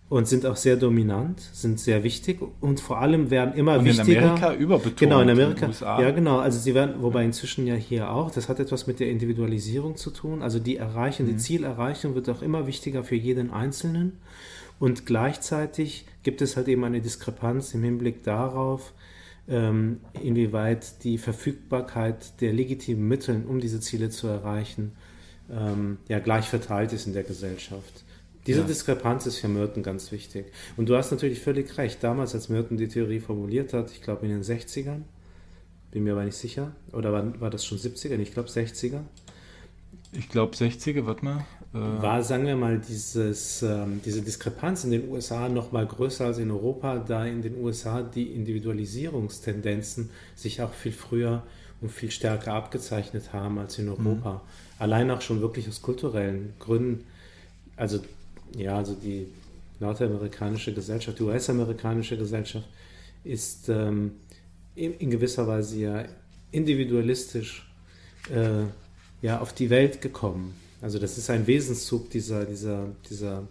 [0.08, 4.18] und sind auch sehr dominant, sind sehr wichtig und vor allem werden immer und wichtiger.
[4.18, 4.96] In Amerika überbetont.
[4.98, 5.66] Genau, in Amerika.
[5.66, 6.38] In ja, genau.
[6.38, 10.10] Also sie werden, wobei inzwischen ja hier auch, das hat etwas mit der Individualisierung zu
[10.10, 10.42] tun.
[10.42, 11.30] Also die Erreichung, mhm.
[11.30, 14.18] die Zielerreichung wird auch immer wichtiger für jeden Einzelnen.
[14.78, 18.92] Und gleichzeitig gibt es halt eben eine Diskrepanz im Hinblick darauf,
[19.48, 24.92] inwieweit die Verfügbarkeit der legitimen Mittel, um diese Ziele zu erreichen,
[25.50, 28.04] ähm, ja gleich verteilt ist in der Gesellschaft.
[28.46, 28.66] Diese ja.
[28.66, 30.46] Diskrepanz ist für Merton ganz wichtig.
[30.76, 32.02] Und du hast natürlich völlig recht.
[32.02, 35.02] Damals, als Merton die Theorie formuliert hat, ich glaube in den 60ern,
[35.90, 38.18] bin mir aber nicht sicher, oder war, war das schon 70er?
[38.18, 39.00] Ich glaube 60er.
[40.12, 41.44] Ich glaube 60er, warte mal.
[41.74, 46.26] Äh war, sagen wir mal, dieses, ähm, diese Diskrepanz in den USA noch mal größer
[46.26, 51.42] als in Europa, da in den USA die Individualisierungstendenzen sich auch viel früher
[51.80, 54.34] und viel stärker abgezeichnet haben als in Europa.
[54.34, 54.40] Mhm.
[54.78, 57.04] Allein auch schon wirklich aus kulturellen Gründen.
[57.76, 58.00] Also
[58.56, 59.26] ja, also die
[59.80, 62.66] nordamerikanische Gesellschaft, die US-amerikanische Gesellschaft
[63.24, 64.12] ist ähm,
[64.74, 66.04] in, in, gewisser Weise ja
[66.52, 67.68] individualistisch
[68.30, 68.64] äh,
[69.20, 70.54] ja, auf die Welt gekommen.
[70.80, 73.42] Also das ist ein Wesenszug dieser, dieser, dieser,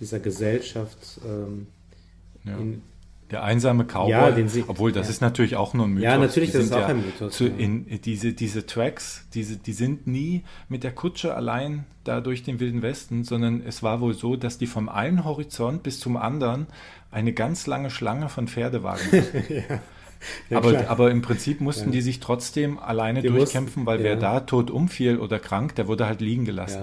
[0.00, 1.20] dieser Gesellschaft.
[1.24, 1.66] Ähm,
[2.44, 2.56] ja.
[2.56, 2.82] in,
[3.30, 5.10] der einsame Cowboy, ja, sie, obwohl das ja.
[5.10, 6.04] ist natürlich auch nur ein Mythos.
[6.04, 7.36] Ja, natürlich, die das ist auch ein Mythos.
[7.36, 12.44] Zu, in, diese, diese Tracks, diese, die sind nie mit der Kutsche allein da durch
[12.44, 16.16] den Wilden Westen, sondern es war wohl so, dass die vom einen Horizont bis zum
[16.16, 16.68] anderen
[17.10, 19.10] eine ganz lange Schlange von Pferdewagen
[19.48, 19.80] ja.
[20.50, 21.92] Ja, aber, aber im Prinzip mussten ja.
[21.92, 25.88] die sich trotzdem alleine die durchkämpfen, mussten, weil wer da tot umfiel oder krank, der
[25.88, 26.82] wurde halt liegen gelassen.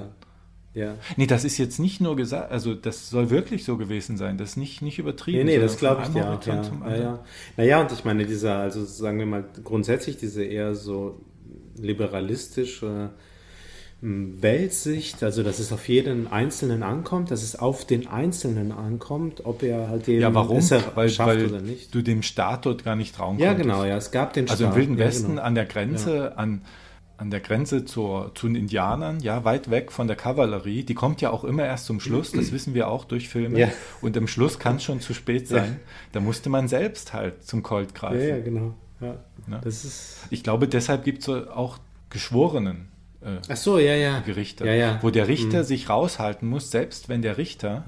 [0.74, 0.96] Ja.
[1.18, 4.52] Nee, das ist jetzt nicht nur gesagt, also das soll wirklich so gewesen sein, das
[4.52, 5.46] ist nicht, nicht übertrieben.
[5.46, 6.40] Nee, nee, das glaube ich ja.
[6.46, 7.20] Ja, ja, ja.
[7.58, 11.22] Naja, und ich meine, dieser, also sagen wir mal, grundsätzlich diese eher so
[11.78, 13.10] liberalistische hm,
[14.06, 19.64] Weltsicht, also dass es auf jeden Einzelnen ankommt, dass es auf den Einzelnen ankommt, ob
[19.64, 20.58] er halt den ja, warum?
[20.58, 21.96] weil, schafft weil oder nicht.
[21.96, 23.70] du dem Staat dort gar nicht trauen ja, konntest.
[23.70, 24.60] Ja, genau, ja, es gab den Staat.
[24.60, 25.44] Also im Wilden Westen ja, genau.
[25.44, 26.62] an der Grenze, an
[27.16, 30.84] an der Grenze zur, zu den Indianern, ja, weit weg von der Kavallerie.
[30.84, 33.58] Die kommt ja auch immer erst zum Schluss, das wissen wir auch durch Filme.
[33.58, 33.70] Ja.
[34.02, 35.78] Und im Schluss kann es schon zu spät sein.
[35.80, 35.90] Ja.
[36.12, 38.20] Da musste man selbst halt zum Colt greifen.
[38.20, 38.74] Ja, ja genau.
[39.00, 39.16] Ja.
[39.48, 39.62] Ne?
[39.64, 41.78] Das ist ich glaube, deshalb gibt es auch
[42.10, 42.90] Geschworenen.
[43.24, 44.20] Äh, Ach so, ja, ja.
[44.20, 45.64] Gerichte, ja, wo der Richter mhm.
[45.64, 47.84] sich raushalten muss, selbst wenn der Richter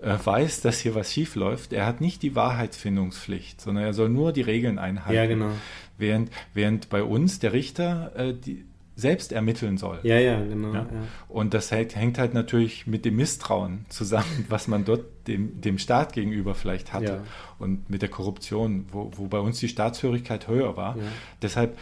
[0.00, 1.72] äh, weiß, dass hier was schief läuft.
[1.72, 5.16] Er hat nicht die Wahrheitsfindungspflicht, sondern er soll nur die Regeln einhalten.
[5.16, 5.50] Ja, genau.
[5.96, 10.00] Während, während bei uns der Richter äh, die, selbst ermitteln soll.
[10.02, 10.74] Ja, ja, genau.
[10.74, 10.80] Ja?
[10.80, 10.86] Ja.
[11.28, 15.78] Und das hängt, hängt, halt natürlich mit dem Misstrauen zusammen, was man dort dem, dem
[15.78, 17.04] Staat gegenüber vielleicht hatte.
[17.04, 17.24] Ja.
[17.60, 20.96] Und mit der Korruption, wo, wo bei uns die Staatshörigkeit höher war.
[21.42, 21.78] Deshalb,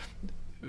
[0.62, 0.66] äh,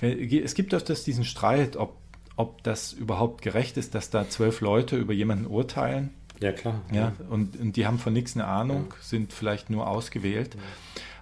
[0.00, 1.96] es gibt öfters diesen Streit, ob,
[2.36, 6.10] ob das überhaupt gerecht ist, dass da zwölf Leute über jemanden urteilen.
[6.40, 6.82] Ja, klar.
[6.92, 10.56] Ja, Und, und die haben von nichts eine Ahnung, sind vielleicht nur ausgewählt.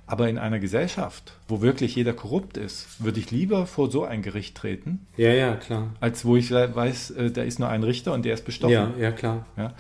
[0.09, 4.23] Aber in einer Gesellschaft, wo wirklich jeder korrupt ist, würde ich lieber vor so ein
[4.23, 5.07] Gericht treten.
[5.17, 5.95] Ja, ja, klar.
[5.99, 8.73] Als wo ich weiß, äh, da ist nur ein Richter und der ist bestochen.
[8.73, 9.47] Ja, ja, klar.
[9.57, 9.71] Ja, äh,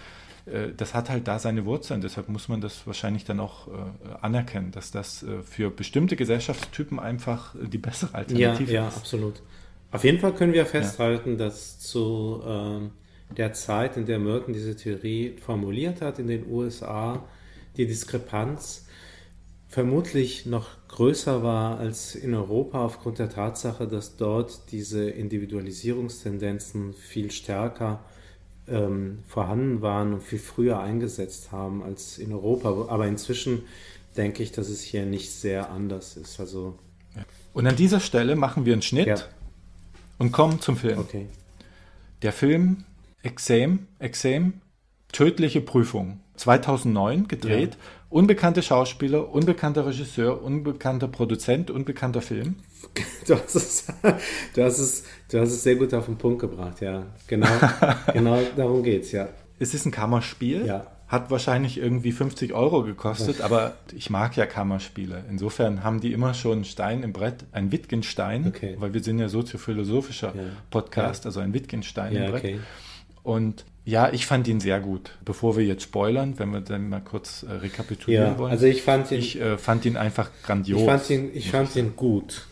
[0.76, 2.00] das hat halt da seine Wurzeln.
[2.00, 3.70] Deshalb muss man das wahrscheinlich dann auch äh,
[4.20, 8.94] anerkennen, dass das für bestimmte Gesellschaftstypen einfach die bessere Alternative ja, ist.
[8.94, 9.42] Ja, absolut.
[9.90, 11.36] Auf jeden Fall können wir festhalten, ja.
[11.36, 17.24] dass zu äh, der Zeit, in der Merton diese Theorie formuliert hat in den USA,
[17.76, 18.86] die Diskrepanz
[19.68, 27.30] vermutlich noch größer war als in Europa aufgrund der Tatsache, dass dort diese Individualisierungstendenzen viel
[27.30, 28.04] stärker
[28.68, 32.86] ähm, vorhanden waren und viel früher eingesetzt haben als in Europa.
[32.88, 33.62] Aber inzwischen
[34.16, 36.40] denke ich, dass es hier nicht sehr anders ist.
[36.40, 36.78] Also
[37.56, 39.16] und an dieser Stelle machen wir einen Schnitt ja.
[40.18, 40.98] und kommen zum Film.
[40.98, 41.26] Okay.
[42.20, 42.84] Der Film
[43.22, 44.60] Exam, Exam,
[45.10, 47.74] tödliche Prüfung, 2009 gedreht.
[47.74, 47.80] Ja.
[48.10, 52.56] Unbekannte Schauspieler, unbekannter Regisseur, unbekannter Produzent, unbekannter Film.
[53.26, 53.86] Du hast es,
[54.54, 57.06] du hast es, du hast es sehr gut auf den Punkt gebracht, ja.
[57.26, 57.48] Genau,
[58.12, 59.28] genau darum geht's, ja.
[59.58, 60.66] Es ist ein Kammerspiel.
[60.66, 60.86] Ja.
[61.08, 65.24] Hat wahrscheinlich irgendwie 50 Euro gekostet, aber ich mag ja Kammerspiele.
[65.30, 68.76] Insofern haben die immer schon einen Stein im Brett, ein Wittgenstein, okay.
[68.78, 70.42] weil wir sind ja soziophilosophischer ja.
[70.70, 71.28] Podcast, ja.
[71.28, 72.44] also ein Wittgenstein ja, im Brett.
[72.44, 72.60] Okay.
[73.22, 75.12] Und ja, ich fand ihn sehr gut.
[75.24, 78.50] Bevor wir jetzt spoilern, wenn wir dann mal kurz äh, rekapitulieren ja, wollen.
[78.50, 80.80] Also ich fand ihn, ich äh, fand ihn einfach grandios.
[80.80, 82.46] Ich fand ihn, ich fand ihn gut.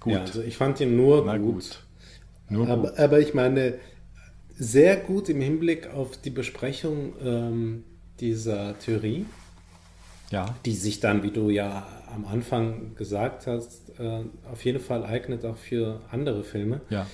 [0.00, 0.12] Gut.
[0.12, 1.54] Ja, also ich fand ihn nur Na gut.
[1.54, 1.84] gut.
[2.50, 2.98] Nur aber, gut.
[2.98, 3.74] aber ich meine,
[4.56, 7.84] sehr gut im Hinblick auf die Besprechung ähm,
[8.20, 9.26] dieser Theorie.
[10.30, 10.54] ja.
[10.64, 15.44] die sich dann, wie du ja am Anfang gesagt hast, äh, auf jeden Fall eignet
[15.44, 16.80] auch für andere Filme.
[16.90, 17.06] Ja.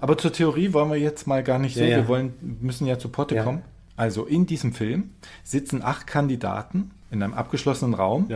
[0.00, 1.80] Aber zur Theorie wollen wir jetzt mal gar nicht so.
[1.80, 1.96] Ja, ja.
[1.98, 3.44] Wir wollen, müssen ja zu Potte ja.
[3.44, 3.62] kommen.
[3.96, 5.10] Also in diesem Film
[5.44, 8.28] sitzen acht Kandidaten in einem abgeschlossenen Raum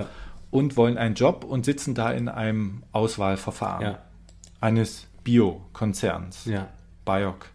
[0.55, 3.97] und wollen einen Job und sitzen da in einem Auswahlverfahren
[4.61, 6.45] eines Bio-Konzerns.
[6.45, 6.69] Ja.
[7.05, 7.47] Biok.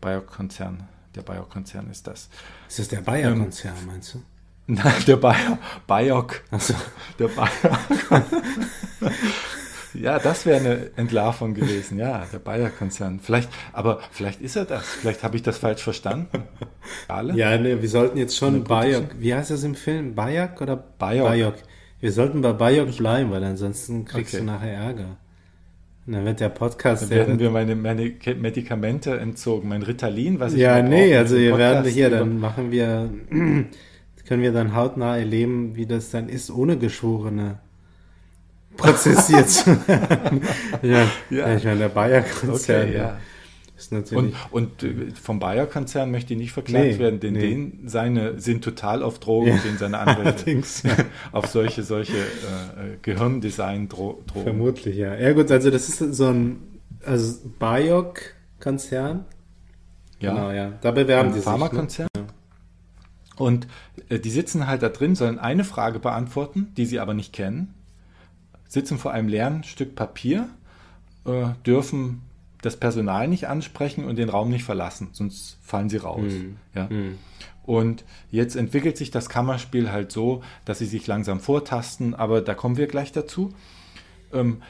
[0.00, 0.88] Biok-Konzern.
[1.14, 2.30] Der Biok-Konzern ist das.
[2.70, 4.22] Ist das der Bayer-Konzern, ähm, meinst du?
[4.66, 6.42] Nein, der Bayer, Bayok.
[6.50, 6.72] Also.
[7.18, 7.78] Der Bayer.
[9.92, 11.98] ja, das wäre eine Entlarvung gewesen.
[11.98, 13.20] Ja, der Bayer-Konzern.
[13.20, 14.86] Vielleicht, aber vielleicht ist er das.
[14.86, 16.44] Vielleicht habe ich das falsch verstanden.
[17.08, 17.34] Alle?
[17.34, 19.16] Ja, ne, wir sollten jetzt schon Bayok.
[19.18, 20.14] Wie heißt das im Film?
[20.14, 21.56] Bayok oder Bayok?
[22.00, 24.44] Wir sollten bei Bayok bleiben, weil ansonsten kriegst okay.
[24.44, 25.16] du nachher Ärger.
[26.06, 27.02] Und dann wird der Podcast.
[27.02, 31.56] Dann werden wir meine, meine Medikamente entzogen, mein Ritalin, was ich Ja, nee, also wir
[31.58, 33.10] werden hier, dann machen wir
[34.30, 37.58] können wir dann hautnah erleben, wie das dann ist, ohne Geschworene
[38.76, 40.42] prozessiert zu werden.
[40.82, 42.88] ja, ja, ich meine, der Bayer-Konzern.
[42.88, 43.18] Okay, ja.
[44.12, 47.40] Und, und äh, vom Bayer-Konzern möchte ich nicht verklagt nee, werden, denn nee.
[47.40, 50.62] den seine sind total auf Drogen, ja, den seine Anwälte
[51.32, 54.42] auf solche, solche äh, Gehirndesign-Drogen.
[54.42, 55.14] Vermutlich, ja.
[55.14, 56.58] Ja gut, also das ist so ein
[57.04, 59.24] also Biok-Konzern.
[60.20, 60.34] Ja.
[60.34, 60.72] Genau, ja.
[60.80, 62.08] Da bewerben ein die Pharmakonzern.
[62.14, 62.22] sich.
[62.22, 62.28] Ne?
[63.36, 63.66] Und
[64.10, 67.74] äh, die sitzen halt da drin, sollen eine Frage beantworten, die sie aber nicht kennen,
[68.68, 70.48] sitzen vor einem leeren Stück Papier,
[71.24, 72.22] äh, dürfen
[72.62, 76.32] das Personal nicht ansprechen und den Raum nicht verlassen, sonst fallen sie raus.
[76.32, 76.56] Mhm.
[76.74, 76.88] Ja?
[76.90, 77.18] Mhm.
[77.64, 82.54] Und jetzt entwickelt sich das Kammerspiel halt so, dass sie sich langsam vortasten, aber da
[82.54, 83.52] kommen wir gleich dazu.
[84.32, 84.62] Ähm,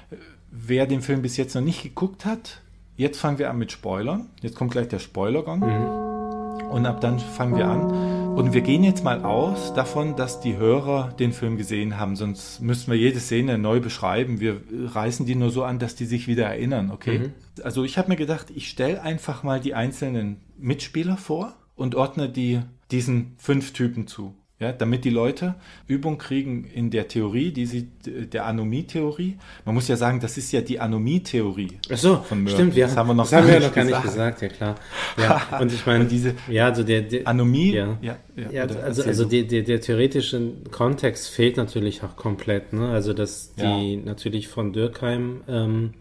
[0.50, 2.60] wer den Film bis jetzt noch nicht geguckt hat,
[2.96, 4.26] jetzt fangen wir an mit Spoilern.
[4.42, 5.60] Jetzt kommt gleich der Spoilergang.
[5.60, 6.66] Mhm.
[6.70, 8.19] Und ab dann fangen wir an.
[8.40, 12.62] Und wir gehen jetzt mal aus davon, dass die Hörer den Film gesehen haben, sonst
[12.62, 14.40] müssten wir jede Szene neu beschreiben.
[14.40, 17.18] Wir reißen die nur so an, dass die sich wieder erinnern, okay?
[17.18, 17.32] Mhm.
[17.62, 22.30] Also ich habe mir gedacht, ich stelle einfach mal die einzelnen Mitspieler vor und ordne
[22.30, 25.54] die diesen fünf Typen zu ja, damit die Leute
[25.86, 29.38] Übung kriegen in der Theorie, die sie, der Anomie-Theorie.
[29.64, 31.78] Man muss ja sagen, das ist ja die Anomie-Theorie.
[31.90, 32.56] Ach so, von Murphy.
[32.56, 34.74] stimmt, wir, das haben wir noch, das haben wir noch gar nicht gesagt, ja klar.
[35.16, 39.02] Ja, und ich meine, diese, ja, also der, der Anomie, ja, ja, ja, ja also,
[39.02, 42.90] also der, der, der, theoretische Kontext fehlt natürlich auch komplett, ne?
[42.90, 45.94] Also, dass die natürlich von Dürkheim, ähm,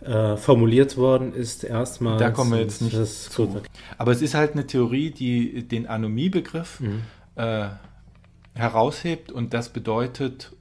[0.00, 2.18] äh, formuliert worden ist erstmal.
[2.18, 3.60] Da kommen wir jetzt nicht zu.
[3.98, 7.02] Aber es ist halt eine Theorie, die den Anomie-Begriff mhm
[7.40, 10.52] äh, heraushebt und das bedeutet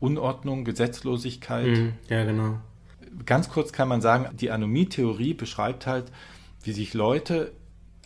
[0.00, 1.66] Unordnung, Gesetzlosigkeit.
[1.66, 2.58] Mhm, ja, genau.
[3.24, 6.12] Ganz kurz kann man sagen, die Anomie-Theorie beschreibt halt,
[6.62, 7.52] wie sich Leute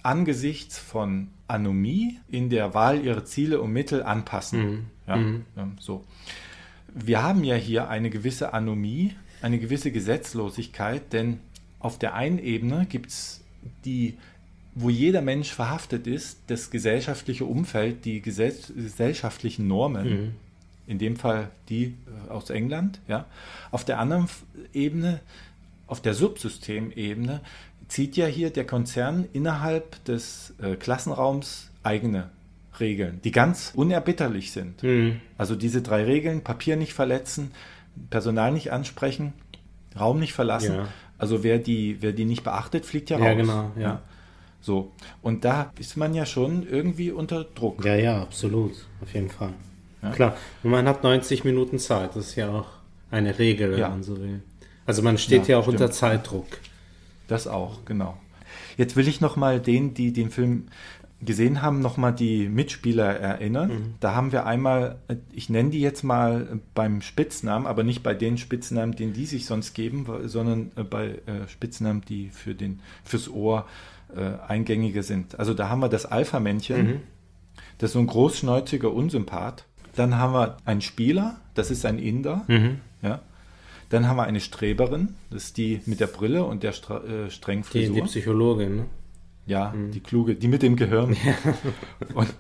[0.02, 4.60] angesichts von Anomie in der Wahl ihrer Ziele und Mittel anpassen.
[4.60, 4.86] Mhm.
[5.08, 5.44] Ja, mhm.
[5.80, 6.04] so.
[6.94, 11.40] Wir haben ja hier eine gewisse Anomie, eine gewisse Gesetzlosigkeit, denn
[11.80, 13.42] auf der einen Ebene gibt es
[13.84, 14.16] die
[14.80, 20.32] wo jeder Mensch verhaftet ist, das gesellschaftliche Umfeld, die gesell gesellschaftlichen Normen, mhm.
[20.86, 21.94] in dem Fall die
[22.28, 23.26] äh, aus England, ja.
[23.70, 24.28] Auf der anderen
[24.72, 25.20] Ebene,
[25.86, 27.40] auf der Subsystemebene,
[27.88, 32.30] zieht ja hier der Konzern innerhalb des äh, Klassenraums eigene
[32.78, 34.82] Regeln, die ganz unerbitterlich sind.
[34.82, 35.20] Mhm.
[35.36, 37.50] Also diese drei Regeln, Papier nicht verletzen,
[38.08, 39.32] Personal nicht ansprechen,
[39.98, 40.76] Raum nicht verlassen.
[40.76, 40.88] Ja.
[41.18, 43.26] Also wer die, wer die nicht beachtet, fliegt ja raus.
[43.26, 43.72] Ja, genau.
[43.76, 43.82] Ja.
[43.82, 44.02] ja.
[44.60, 44.92] So.
[45.22, 47.84] Und da ist man ja schon irgendwie unter Druck.
[47.84, 48.72] Ja, ja, absolut.
[49.02, 49.54] Auf jeden Fall.
[50.02, 50.10] Ja.
[50.10, 50.36] Klar.
[50.62, 52.16] Und man hat 90 Minuten Zeit.
[52.16, 52.68] Das ist ja auch
[53.10, 53.88] eine Regel, wenn ja.
[53.88, 54.42] man so will.
[54.86, 55.80] Also man steht ja, ja auch stimmt.
[55.80, 56.46] unter Zeitdruck.
[57.28, 58.18] Das auch, genau.
[58.76, 60.66] Jetzt will ich nochmal den, die den Film
[61.22, 63.68] gesehen haben, nochmal die Mitspieler erinnern.
[63.68, 63.94] Mhm.
[64.00, 64.98] Da haben wir einmal,
[65.32, 69.44] ich nenne die jetzt mal beim Spitznamen, aber nicht bei den Spitznamen, den die sich
[69.44, 73.99] sonst geben, sondern bei äh, Spitznamen, die für den, fürs Ohr äh,
[74.46, 75.38] eingängige sind.
[75.38, 77.00] Also da haben wir das Alpha-Männchen, mhm.
[77.78, 79.64] das ist so ein großschnäuziger Unsympath.
[79.96, 82.44] Dann haben wir einen Spieler, das ist ein Inder.
[82.48, 82.80] Mhm.
[83.02, 83.20] Ja.
[83.88, 87.30] Dann haben wir eine Streberin, das ist die mit der Brille und der Stra äh,
[87.30, 87.94] strengen Frisur.
[87.94, 88.86] Die, die Psychologin, ne?
[89.46, 89.90] Ja, mhm.
[89.90, 91.16] die kluge, die mit dem Gehirn.
[91.24, 91.34] Ja.
[92.14, 92.32] Und,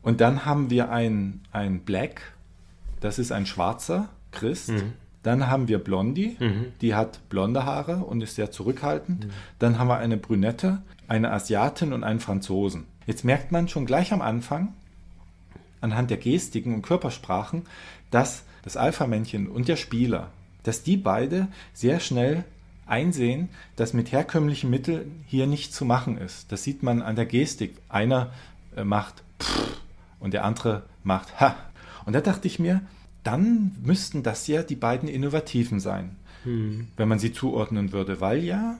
[0.00, 1.42] und dann haben wir einen
[1.84, 2.32] Black,
[3.00, 4.70] das ist ein schwarzer Christ.
[4.70, 4.92] Mhm.
[5.24, 6.66] Dann haben wir Blondie, mhm.
[6.82, 9.24] die hat blonde Haare und ist sehr zurückhaltend.
[9.24, 9.30] Mhm.
[9.58, 12.86] Dann haben wir eine Brünette, eine Asiatin und einen Franzosen.
[13.06, 14.74] Jetzt merkt man schon gleich am Anfang,
[15.80, 17.62] anhand der Gestiken und Körpersprachen,
[18.10, 20.28] dass das Alpha-Männchen und der Spieler,
[20.62, 22.44] dass die beide sehr schnell
[22.86, 26.52] einsehen, dass mit herkömmlichen Mitteln hier nicht zu machen ist.
[26.52, 27.76] Das sieht man an der Gestik.
[27.88, 28.30] Einer
[28.76, 29.80] äh, macht pff,
[30.20, 31.56] und der andere macht ha.
[32.04, 32.82] Und da dachte ich mir,
[33.24, 36.88] dann müssten das ja die beiden Innovativen sein, hm.
[36.96, 38.78] wenn man sie zuordnen würde, weil ja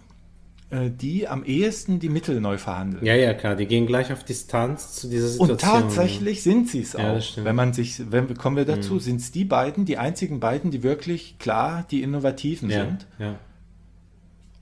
[0.71, 3.05] äh, die am ehesten die Mittel neu verhandeln.
[3.05, 5.51] Ja, ja, klar, die gehen gleich auf Distanz zu dieser Situation.
[5.51, 7.21] Und tatsächlich sind sie es auch.
[7.21, 9.01] Ja, wenn man sich, wenn kommen wir dazu, hm.
[9.01, 13.07] sind es die beiden, die einzigen beiden, die wirklich klar die Innovativen ja, sind.
[13.19, 13.39] Ja.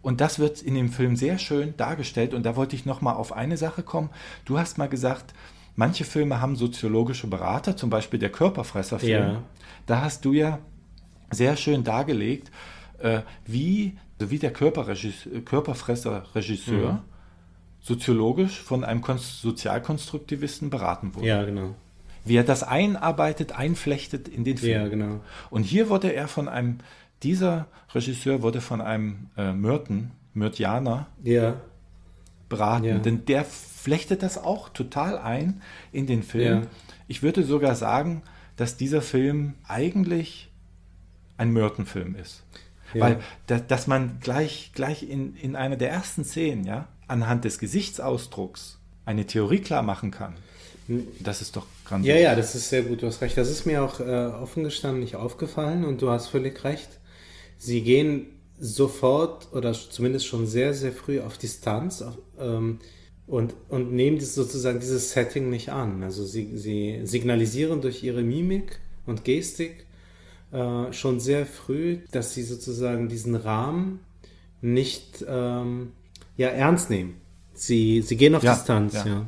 [0.03, 2.35] Und das wird in dem Film sehr schön dargestellt.
[2.35, 4.11] Und da wollte ich noch mal auf eine Sache kommen.
[4.45, 5.33] Du hast mal gesagt,
[5.77, 9.33] manche Filme haben soziologische Berater, zum Beispiel der Körperfresserfilm.
[9.33, 9.43] Ja.
[9.87, 10.59] Da hast du ja
[11.31, 12.51] sehr schön dargelegt,
[12.99, 16.99] äh, wie, wie der Körperfresser-Regisseur mhm.
[17.81, 21.27] soziologisch von einem Sozialkonstruktivisten beraten wurde.
[21.27, 21.75] Ja, genau.
[22.25, 24.83] Wie er das einarbeitet, einflechtet in den Film.
[24.83, 25.21] Ja, genau.
[25.51, 26.79] Und hier wurde er von einem
[27.23, 31.55] dieser Regisseur wurde von einem äh, Myrten, Myrtianer, ja.
[32.49, 32.99] beraten, ja.
[32.99, 33.45] denn der
[33.83, 36.63] flechtet das auch total ein in den Film.
[36.63, 36.69] Ja.
[37.09, 38.23] Ich würde sogar sagen,
[38.57, 40.51] dass dieser Film eigentlich
[41.37, 42.43] ein Myrtenfilm ist.
[42.95, 43.01] Ja.
[43.01, 47.59] Weil, da, dass man gleich, gleich in, in einer der ersten Szenen, ja, anhand des
[47.59, 50.35] Gesichtsausdrucks eine Theorie klar machen kann.
[50.87, 51.07] Hm.
[51.21, 52.15] Das ist doch grandios.
[52.15, 53.03] Ja, ja, das ist sehr gut.
[53.03, 53.37] Du hast recht.
[53.37, 56.91] Das ist mir auch äh, offen gestanden nicht aufgefallen und du hast völlig recht
[57.63, 58.27] sie gehen
[58.59, 62.81] sofort oder zumindest schon sehr, sehr früh auf Distanz auf, ähm,
[63.27, 66.03] und, und nehmen das sozusagen dieses Setting nicht an.
[66.03, 69.87] Also sie, sie signalisieren durch ihre Mimik und Gestik
[70.53, 74.01] äh, schon sehr früh, dass sie sozusagen diesen Rahmen
[74.61, 75.93] nicht ähm,
[76.37, 77.21] ja, ernst nehmen.
[77.55, 79.07] Sie, sie gehen auf ja, Distanz, ja.
[79.07, 79.27] ja.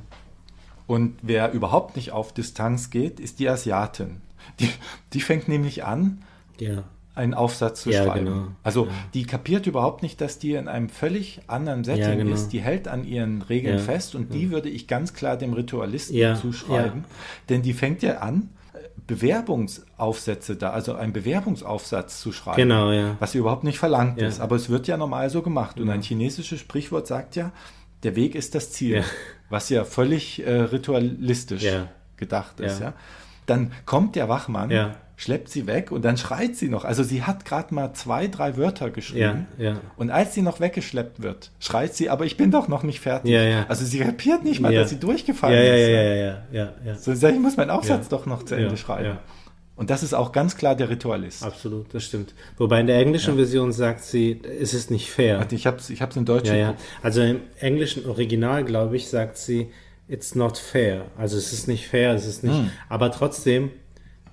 [0.87, 4.21] Und wer überhaupt nicht auf Distanz geht, ist die Asiatin.
[4.61, 4.69] Die,
[5.15, 6.23] die fängt nämlich an,
[6.61, 8.27] ja einen Aufsatz zu ja, schreiben.
[8.27, 8.47] Genau.
[8.63, 8.93] Also ja.
[9.15, 12.35] die kapiert überhaupt nicht, dass die in einem völlig anderen Setting ja, genau.
[12.35, 12.49] ist.
[12.49, 17.05] Die hält an ihren Regeln fest und die würde ich ganz klar dem Ritualisten zuschreiben.
[17.49, 18.51] Denn die fängt ja an,
[19.07, 23.17] Bewerbungsaufsätze da, also einen Bewerbungsaufsatz zu schreiben, genau, ja.
[23.21, 24.41] was überhaupt nicht verlangt ist.
[24.41, 25.79] Aber es wird ja normal so gemacht.
[25.79, 27.53] Und ein chinesisches Sprichwort sagt ja,
[28.03, 29.05] der Weg ist das Ziel,
[29.51, 31.67] was ja völlig äh, ritualistisch
[32.17, 32.81] gedacht ist.
[32.81, 32.95] Ja.
[33.47, 34.71] Dann kommt der Wachmann
[35.17, 36.85] schleppt sie weg und dann schreit sie noch.
[36.85, 39.47] Also sie hat gerade mal zwei, drei Wörter geschrieben.
[39.59, 39.81] Ja, ja.
[39.97, 43.31] Und als sie noch weggeschleppt wird, schreit sie, aber ich bin doch noch nicht fertig.
[43.31, 43.67] Ja.
[43.69, 45.89] Also sie kapiert nicht mal, dass sie durchgefallen ja, ja, ist.
[45.89, 46.97] Ja, ja, ja, ja, ja.
[46.97, 49.19] So, ich muss meinen Aufsatz doch noch zu Ende schreiben.
[49.77, 51.43] Und das ist auch ganz klar der Ritualist.
[51.43, 52.33] Absolut, das stimmt.
[52.59, 55.39] Wobei in der englischen Version sagt sie, es ist nicht fair.
[55.39, 56.51] Warte, ich habe es ich hab's in Deutsch.
[57.03, 59.73] Also im englischen Original, glaube ich, sagt sie,
[60.07, 61.07] it's not fair.
[61.17, 62.57] Also es ist nicht fair, es ist nicht.
[62.57, 62.71] Hm.
[62.89, 63.71] Aber trotzdem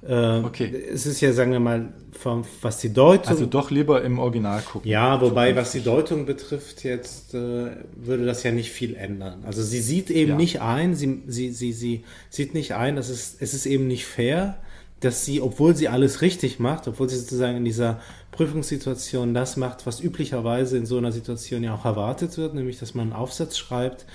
[0.07, 0.73] äh, okay.
[0.91, 3.27] Es ist ja, sagen wir mal, vom, was die Deutung.
[3.27, 4.89] Also doch lieber im Original gucken.
[4.89, 9.43] Ja, wobei, was die Deutung betrifft, jetzt äh, würde das ja nicht viel ändern.
[9.45, 10.37] Also sie sieht eben ja.
[10.37, 14.05] nicht ein, sie, sie, sie, sie sieht nicht ein, dass es, es ist eben nicht
[14.05, 14.57] fair,
[15.01, 17.99] dass sie, obwohl sie alles richtig macht, obwohl sie sozusagen in dieser
[18.31, 22.93] Prüfungssituation das macht, was üblicherweise in so einer Situation ja auch erwartet wird, nämlich dass
[22.93, 24.05] man einen Aufsatz schreibt,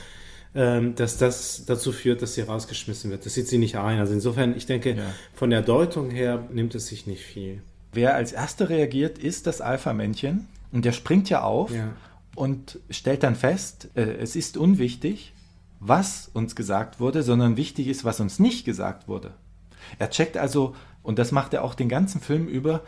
[0.56, 3.26] dass das dazu führt, dass sie rausgeschmissen wird.
[3.26, 3.98] Das sieht sie nicht ein.
[3.98, 5.04] Also insofern, ich denke, ja.
[5.34, 7.62] von der Deutung her nimmt es sich nicht viel.
[7.92, 10.48] Wer als Erster reagiert, ist das Alpha-Männchen.
[10.72, 11.92] Und der springt ja auf ja.
[12.34, 15.32] und stellt dann fest, äh, es ist unwichtig,
[15.80, 19.34] was uns gesagt wurde, sondern wichtig ist, was uns nicht gesagt wurde.
[19.98, 22.82] Er checkt also, und das macht er auch den ganzen Film über,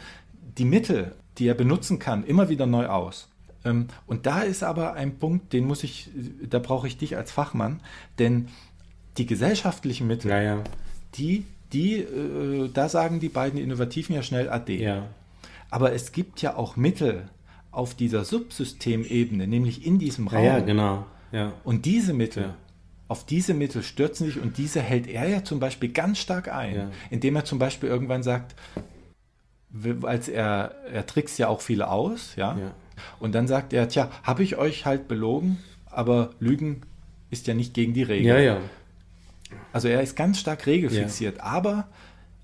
[0.56, 3.28] die Mittel, die er benutzen kann, immer wieder neu aus.
[3.64, 6.10] Ähm, und da ist aber ein Punkt, den muss ich,
[6.48, 7.80] da brauche ich dich als Fachmann,
[8.18, 8.48] denn
[9.16, 10.64] die gesellschaftlichen Mittel, ja, ja.
[11.14, 14.76] die, die, äh, da sagen die beiden Innovativen ja schnell AD.
[14.76, 15.06] Ja.
[15.70, 17.28] Aber es gibt ja auch Mittel
[17.70, 20.44] auf dieser Subsystemebene, nämlich in diesem Raum.
[20.44, 21.06] Ja, genau.
[21.30, 21.52] Ja.
[21.64, 22.54] Und diese Mittel,
[23.08, 26.90] auf diese Mittel stürzen sich und diese hält er ja zum Beispiel ganz stark ein,
[27.10, 28.54] indem er zum Beispiel irgendwann sagt,
[30.02, 32.56] als er, er trickst ja auch viele aus, ja.
[32.56, 32.74] ja.
[33.18, 36.82] Und dann sagt er, tja, habe ich euch halt belogen, aber Lügen
[37.30, 38.36] ist ja nicht gegen die Regeln.
[38.36, 38.60] Ja, ja.
[39.72, 41.44] Also er ist ganz stark regelfixiert, ja.
[41.44, 41.88] aber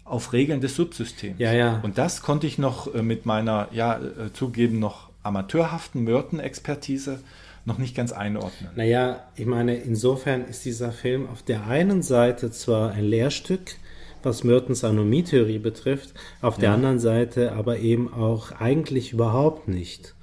[0.04, 1.38] auf Regeln des Subsystems.
[1.38, 1.80] Ja, ja.
[1.82, 7.20] Und das konnte ich noch äh, mit meiner, ja, äh, zugeben, noch amateurhaften Myrten-Expertise
[7.64, 8.70] noch nicht ganz einordnen.
[8.76, 13.76] Naja, ich meine, insofern ist dieser Film auf der einen Seite zwar ein Lehrstück,
[14.22, 16.62] was Mertens Anomie-Theorie betrifft, auf ja.
[16.62, 20.14] der anderen Seite aber eben auch eigentlich überhaupt nicht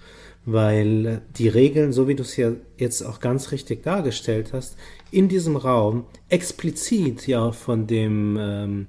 [0.46, 4.78] weil die Regeln, so wie du es ja jetzt auch ganz richtig dargestellt hast,
[5.12, 8.88] in diesem Raum explizit ja von dem ähm,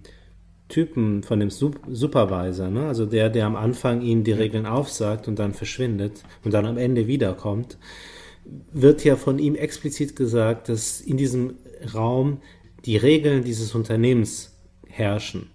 [0.69, 2.87] Typen, von dem Sup Supervisor, ne?
[2.87, 6.79] also der, der am Anfang ihm die Regeln aufsagt und dann verschwindet und dann am
[6.79, 7.77] Ende wiederkommt,
[8.73, 11.57] wird ja von ihm explizit gesagt, dass in diesem
[11.95, 12.41] Raum
[12.87, 14.57] die Regeln dieses Unternehmens
[14.89, 15.51] herrschen.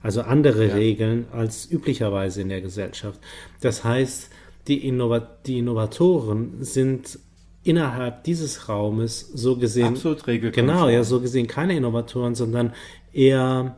[0.00, 0.74] Also andere ja.
[0.74, 3.20] Regeln als üblicherweise in der Gesellschaft.
[3.60, 4.30] Das heißt,
[4.68, 7.18] die, Innovat die Innovatoren sind
[7.62, 9.88] innerhalb dieses Raumes so gesehen.
[9.88, 10.66] Absolut regelkonform.
[10.66, 12.72] Genau, ja, so gesehen keine Innovatoren, sondern
[13.12, 13.76] eher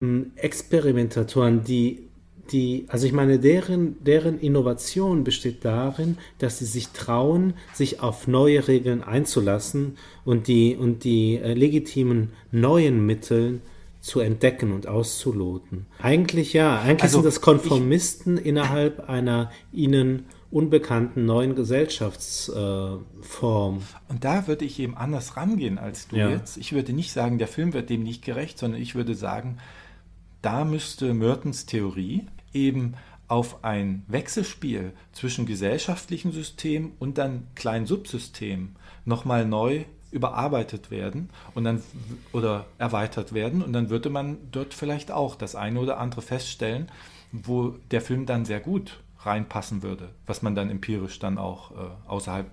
[0.00, 2.08] hm, Experimentatoren, die
[2.50, 8.26] die, also ich meine, deren, deren Innovation besteht darin, dass sie sich trauen, sich auf
[8.26, 13.60] neue Regeln einzulassen und die, und die äh, legitimen neuen Mittel
[14.02, 15.86] zu entdecken und auszuloten.
[16.00, 23.76] Eigentlich ja, eigentlich also, sind das Konformisten ich, innerhalb einer ihnen unbekannten neuen Gesellschaftsform.
[23.76, 26.28] Äh, und da würde ich eben anders rangehen als du ja.
[26.28, 26.56] jetzt.
[26.56, 29.58] Ich würde nicht sagen, der Film wird dem nicht gerecht, sondern ich würde sagen,
[30.42, 32.94] da müsste Mertens Theorie eben
[33.28, 38.74] auf ein Wechselspiel zwischen gesellschaftlichen Systemen und dann kleinen Subsystemen
[39.04, 41.82] nochmal neu überarbeitet werden und dann
[42.32, 46.88] oder erweitert werden und dann würde man dort vielleicht auch das eine oder andere feststellen,
[47.32, 51.74] wo der Film dann sehr gut reinpassen würde, was man dann empirisch dann auch äh,
[52.08, 52.50] außerhalb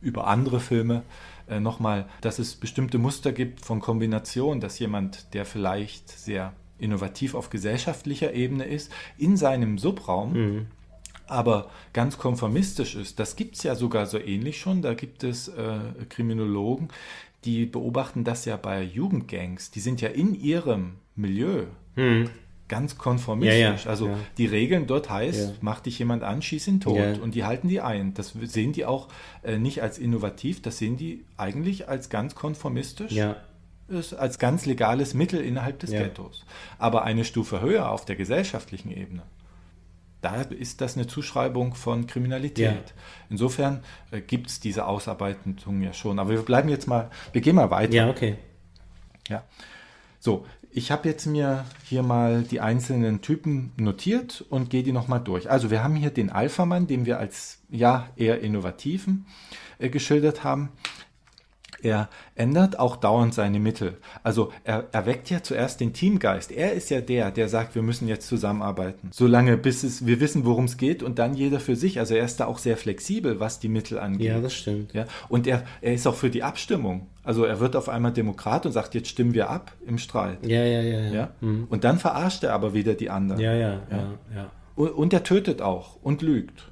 [0.00, 1.02] über andere Filme
[1.48, 7.34] äh, nochmal, dass es bestimmte Muster gibt von Kombination, dass jemand, der vielleicht sehr innovativ
[7.34, 10.66] auf gesellschaftlicher Ebene ist, in seinem Subraum, mhm.
[11.26, 13.18] Aber ganz konformistisch ist.
[13.18, 14.82] Das gibt es ja sogar so ähnlich schon.
[14.82, 16.88] Da gibt es äh, Kriminologen,
[17.44, 19.70] die beobachten das ja bei Jugendgangs.
[19.70, 21.64] Die sind ja in ihrem Milieu.
[21.96, 22.30] Mhm
[22.66, 23.58] ganz konformistisch.
[23.58, 24.18] Ja, ja, also ja.
[24.38, 27.18] die Regeln dort heißt, macht dich jemand an, schieß ihn tot.
[27.18, 28.14] Und die halten die ein.
[28.14, 29.08] Das sehen die auch
[29.42, 33.12] äh, nicht als innovativ, das sehen die eigentlich als ganz konformistisch
[33.88, 36.02] ist als ganz legales Mittel innerhalb des ja.
[36.02, 36.44] Ghettos.
[36.78, 39.22] Aber eine Stufe höher auf der gesellschaftlichen Ebene,
[40.24, 42.64] da ist das eine Zuschreibung von Kriminalität.
[42.64, 43.02] Ja.
[43.28, 46.18] Insofern äh, gibt es diese Ausarbeitung ja schon.
[46.18, 47.92] Aber wir bleiben jetzt mal, wir gehen mal weiter.
[47.92, 48.36] Ja, okay.
[49.28, 49.44] Ja.
[50.18, 55.20] So, ich habe jetzt mir hier mal die einzelnen Typen notiert und gehe die nochmal
[55.20, 55.50] durch.
[55.50, 59.26] Also wir haben hier den Alpha-Mann, den wir als ja eher innovativen
[59.78, 60.70] äh, geschildert haben
[61.84, 63.98] er ändert auch dauernd seine Mittel.
[64.22, 66.50] Also er, er weckt ja zuerst den Teamgeist.
[66.50, 69.10] Er ist ja der, der sagt, wir müssen jetzt zusammenarbeiten.
[69.12, 71.98] Solange bis es, wir wissen, worum es geht und dann jeder für sich.
[71.98, 74.28] Also er ist da auch sehr flexibel, was die Mittel angeht.
[74.28, 74.94] Ja, das stimmt.
[74.94, 77.06] Ja, und er, er ist auch für die Abstimmung.
[77.22, 80.46] Also er wird auf einmal Demokrat und sagt, jetzt stimmen wir ab im Streit.
[80.46, 81.00] Ja, ja, ja.
[81.00, 81.12] ja.
[81.12, 81.30] ja?
[81.40, 81.66] Mhm.
[81.68, 83.40] Und dann verarscht er aber wieder die anderen.
[83.40, 83.96] Ja, ja, ja.
[83.96, 84.50] ja, ja.
[84.74, 86.70] Und, und er tötet auch und lügt.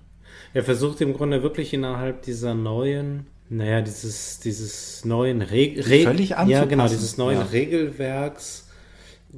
[0.55, 6.31] Er versucht im Grunde wirklich innerhalb dieser neuen naja, dieses, dieses neuen Re Re Völlig
[6.31, 7.45] Ja, genau, dieses neuen ja.
[7.45, 8.69] Regelwerks,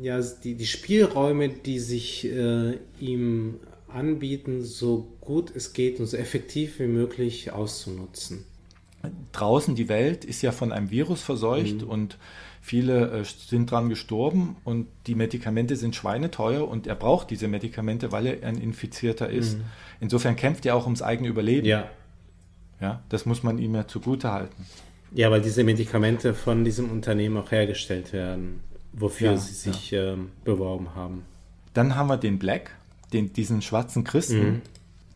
[0.01, 3.57] ja, die, die Spielräume, die sich äh, ihm
[3.89, 8.45] anbieten, so gut es geht und so effektiv wie möglich auszunutzen.
[9.33, 11.89] Draußen die Welt ist ja von einem Virus verseucht mhm.
[11.89, 12.19] und
[12.63, 18.13] viele äh, sind dran gestorben und die Medikamente sind schweineteuer und er braucht diese Medikamente,
[18.13, 19.59] weil er ein Infizierter ist.
[19.59, 19.65] Mhm.
[20.01, 21.67] Insofern kämpft er auch ums eigene Überleben.
[21.67, 21.91] Ja,
[22.81, 24.67] ja, das muss man ihm ja zugute halten.
[25.13, 28.61] Ja, weil diese Medikamente von diesem Unternehmen auch hergestellt werden,
[28.93, 30.13] wofür ja, sie sich ja.
[30.13, 31.25] ähm, beworben haben.
[31.73, 32.73] Dann haben wir den Black,
[33.13, 34.45] den, diesen schwarzen Christen.
[34.45, 34.63] Mhm.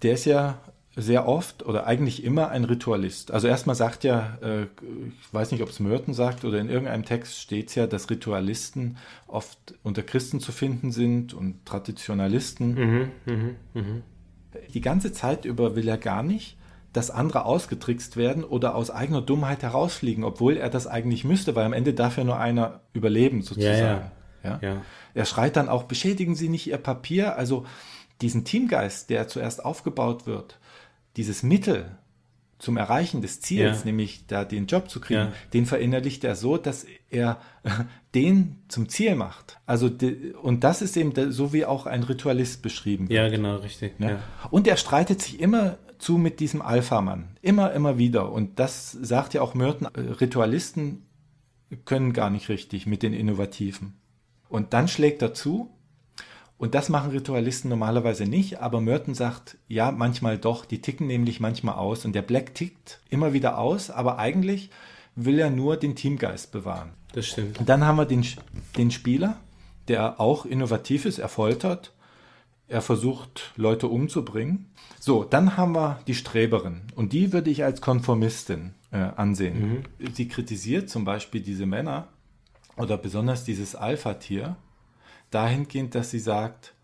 [0.03, 0.59] Der ist ja
[0.99, 3.31] sehr oft oder eigentlich immer ein Ritualist.
[3.31, 7.05] Also erstmal sagt ja, äh, ich weiß nicht, ob es Merton sagt oder in irgendeinem
[7.05, 8.97] Text steht es ja, dass Ritualisten
[9.29, 12.75] oft unter Christen zu finden sind und Traditionalisten.
[12.75, 13.83] Mhm, mh, mh.
[14.75, 16.58] Die ganze Zeit über will er gar nicht,
[16.99, 21.65] dass andere ausgetrickst werden oder aus eigener Dummheit herausfliegen, obwohl er das eigentlich müsste, weil
[21.65, 24.11] am Ende darf ja nur einer überleben, sozusagen.
[24.43, 24.59] Ja, ja.
[24.61, 24.83] ja?
[25.15, 27.37] Er schreit dann auch, beschädigen Sie nicht Ihr Papier.
[27.37, 27.65] Also
[28.21, 30.59] diesen Teamgeist, der zuerst aufgebaut wird,
[31.17, 31.87] dieses Mittel
[32.59, 36.85] zum Erreichen des Ziels, nämlich da den Job zu kriegen, den verinnerlicht er so, dass
[37.11, 37.41] er
[38.17, 39.61] den zum Ziel macht.
[39.67, 39.89] Also
[40.43, 43.17] und das ist eben so wie auch ein Ritualist beschrieben wird.
[43.17, 44.01] Ja, genau, richtig.
[44.01, 44.19] Ne?
[44.51, 47.37] Und er streitet sich immer zu mit diesem Alpha-Mann.
[47.43, 48.33] Immer, immer wieder.
[48.33, 51.07] Und das sagt ja auch Merton, äh, Ritualisten
[51.85, 53.99] können gar nicht richtig mit den Innovativen.
[54.49, 55.71] Und dann schlägt er zu.
[56.57, 61.39] Und das machen Ritualisten normalerweise nicht, aber Merton sagt, ja, manchmal doch, die ticken nämlich
[61.39, 62.05] manchmal aus.
[62.05, 64.71] Und der Black tickt immer wieder aus, aber eigentlich
[65.15, 66.91] will er nur den Teamgeist bewahren.
[67.13, 67.61] Das stimmt.
[67.61, 68.27] Und dann haben wir den,
[68.77, 69.37] den Spieler,
[69.87, 71.93] der auch innovativ ist, er foltert,
[72.69, 74.71] er versucht, Leute umzubringen.
[75.01, 79.83] So, dann haben wir die Streberin und die würde ich als Konformistin äh, ansehen.
[79.99, 80.15] Mhm.
[80.15, 82.09] Sie kritisiert zum Beispiel diese Männer
[82.77, 84.57] oder besonders dieses Alpha-Tier
[85.31, 86.75] dahingehend, dass sie sagt,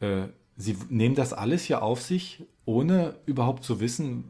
[0.00, 4.24] äh, sie nehmen das alles hier auf sich, ohne überhaupt zu wissen,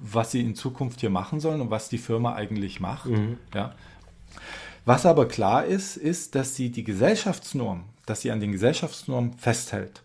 [0.00, 3.06] was sie in Zukunft hier machen sollen und was die Firma eigentlich macht.
[3.06, 3.38] Mhm.
[3.54, 3.74] Ja.
[4.84, 10.02] Was aber klar ist, ist, dass sie die Gesellschaftsnorm, dass sie an den Gesellschaftsnormen festhält.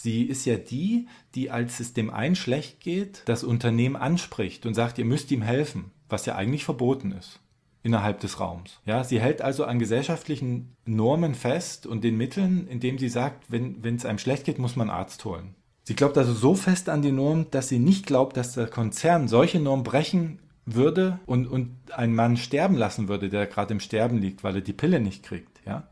[0.00, 4.74] Sie ist ja die, die, als es dem einen schlecht geht, das Unternehmen anspricht und
[4.74, 7.40] sagt, ihr müsst ihm helfen, was ja eigentlich verboten ist
[7.82, 8.78] innerhalb des Raums.
[8.84, 13.82] Ja, sie hält also an gesellschaftlichen Normen fest und den Mitteln, indem sie sagt, wenn
[13.96, 15.56] es einem schlecht geht, muss man Arzt holen.
[15.82, 19.26] Sie glaubt also so fest an die Norm, dass sie nicht glaubt, dass der Konzern
[19.26, 24.18] solche Normen brechen würde und, und einen Mann sterben lassen würde, der gerade im Sterben
[24.18, 25.60] liegt, weil er die Pille nicht kriegt.
[25.66, 25.88] Ja?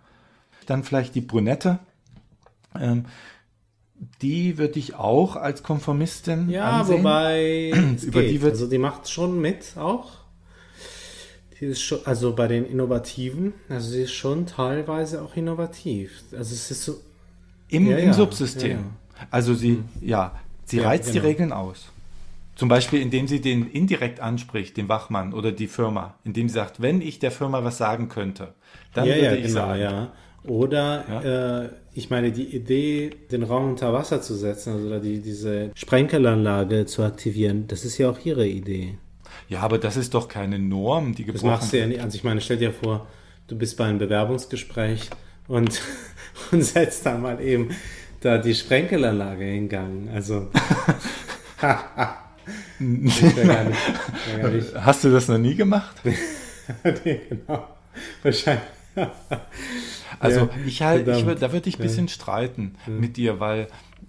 [0.67, 1.81] Dann vielleicht die Brünette.
[2.79, 3.07] Ähm,
[4.23, 6.99] die würde ich auch als Konformistin ja, ansehen.
[6.99, 7.71] wobei
[8.03, 8.31] über geht.
[8.31, 10.13] die wird also die macht schon mit auch.
[11.59, 16.23] Die ist schon, also bei den Innovativen, also sie ist schon teilweise auch innovativ.
[16.33, 17.01] Also es ist so
[17.69, 18.79] im, ja, im ja, Subsystem.
[18.79, 19.85] Ja, also sie, hm.
[20.03, 21.23] ja, sie reizt genau.
[21.23, 21.87] die Regeln aus.
[22.57, 26.81] Zum Beispiel, indem sie den indirekt anspricht, den Wachmann oder die Firma, indem sie sagt,
[26.81, 28.55] wenn ich der Firma was sagen könnte,
[28.95, 30.09] dann würde ich genau, sagen.
[30.47, 30.53] Ja.
[30.53, 35.71] Oder äh, ich meine, die Idee, den Raum unter Wasser zu setzen, also die, diese
[35.75, 38.99] Sprenkelanlage zu aktivieren, das ist ja auch ihre Idee.
[39.49, 42.01] Ja, aber das ist doch keine Norm, die gebrochen Das machst du ja nicht.
[42.01, 43.07] Also ich meine, stell dir vor,
[43.47, 45.11] du bist bei einem Bewerbungsgespräch
[45.49, 45.81] und,
[46.53, 47.71] und setzt da mal eben
[48.21, 50.09] da die Sprenkelanlage in Gang.
[50.13, 50.49] Also.
[52.79, 53.23] nicht,
[54.75, 55.97] Hast du das noch nie gemacht?
[56.05, 57.69] nee, genau.
[58.23, 58.63] Wahrscheinlich.
[60.19, 62.13] Also ja, ich halt, ich würd, da würde ich ein bisschen ja.
[62.13, 62.93] streiten ja.
[62.93, 63.69] mit dir, weil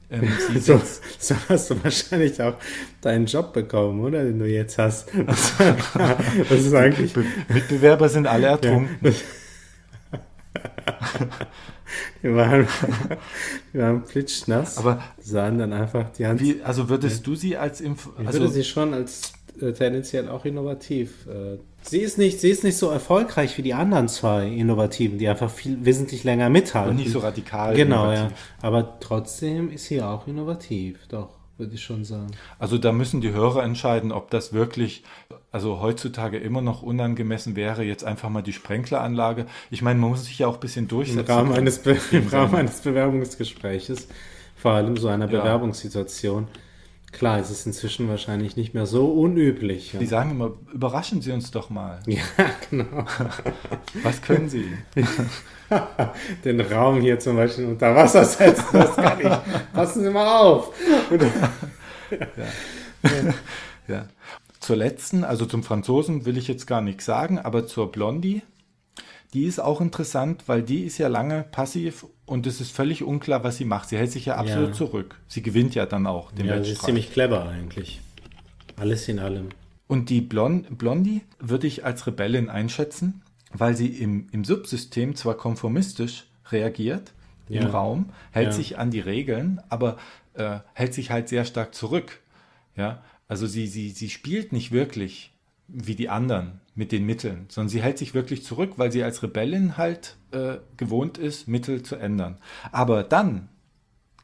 [0.10, 0.30] ähm,
[0.60, 0.82] so,
[1.20, 2.56] so, hast du wahrscheinlich auch
[3.02, 4.24] deinen Job bekommen, oder?
[4.24, 5.10] Den du jetzt hast.
[5.18, 7.14] Das ist eigentlich.
[7.50, 9.16] Mitbewerber sind alle ertrunken.
[12.24, 12.68] Die waren,
[13.74, 14.78] die waren plitschnass.
[14.78, 16.42] Aber sahen dann einfach die Hand.
[16.42, 20.30] Wie, also würdest du sie als Impf Ich also, würde sie schon als äh, tendenziell
[20.30, 21.28] auch innovativ.
[21.28, 21.58] Äh,
[21.90, 25.50] sie ist nicht, sie ist nicht so erfolgreich wie die anderen zwei Innovativen, die einfach
[25.50, 26.92] viel wesentlich länger mithalten.
[26.92, 27.76] Und nicht so radikal.
[27.76, 28.32] Genau, innovativ.
[28.32, 28.68] ja.
[28.68, 32.28] Aber trotzdem ist sie auch innovativ, doch würde ich schon sagen.
[32.60, 35.04] Also da müssen die Hörer entscheiden, ob das wirklich,
[35.52, 39.48] also heutzutage immer noch unangemessen wäre, jetzt einfach mal die Sprenkleranlage.
[39.72, 41.20] Ich meine, man muss sich ja auch ein bisschen durchsetzen.
[41.20, 44.08] Im Rahmen eines, Be im Rahmen eines Bewerbungsgespräches,
[44.56, 45.40] vor allem so einer ja.
[45.40, 46.48] Bewerbungssituation.
[47.18, 49.94] Klar, es ist inzwischen wahrscheinlich nicht mehr so unüblich.
[49.94, 50.00] Ja.
[50.00, 52.00] Die sagen immer, überraschen Sie uns doch mal.
[52.06, 52.22] Ja,
[52.70, 53.06] genau.
[54.04, 54.66] Was können Sie?
[56.46, 59.74] Den Raum hier zum Beispiel unter Wasser setzen, das kann ich.
[59.74, 60.72] Passen Sie mal auf.
[63.02, 63.34] ja.
[63.88, 64.08] ja.
[64.60, 68.44] Zur letzten, also zum Franzosen will ich jetzt gar nichts sagen, aber zur Blondie,
[69.34, 73.44] die ist auch interessant, weil die ist ja lange passiv und es ist völlig unklar,
[73.44, 73.90] was sie macht.
[73.90, 74.74] Sie hält sich ja absolut ja.
[74.74, 75.20] zurück.
[75.28, 78.02] Sie gewinnt ja dann auch den Ja, sie ist ziemlich clever eigentlich.
[78.78, 79.50] Alles in allem.
[79.88, 83.22] Und die Blond Blondie würde ich als Rebellin einschätzen,
[83.54, 87.14] weil sie im, im Subsystem zwar konformistisch reagiert,
[87.50, 87.62] ja.
[87.62, 88.52] im Raum, hält ja.
[88.52, 89.98] sich an die Regeln, aber
[90.34, 92.20] äh, hält sich halt sehr stark zurück.
[92.76, 95.32] Ja, also sie, sie, sie spielt nicht wirklich
[95.68, 99.24] wie die anderen mit den Mitteln, sondern sie hält sich wirklich zurück, weil sie als
[99.24, 102.38] Rebellin halt äh, gewohnt ist, Mittel zu ändern.
[102.72, 103.50] Aber dann,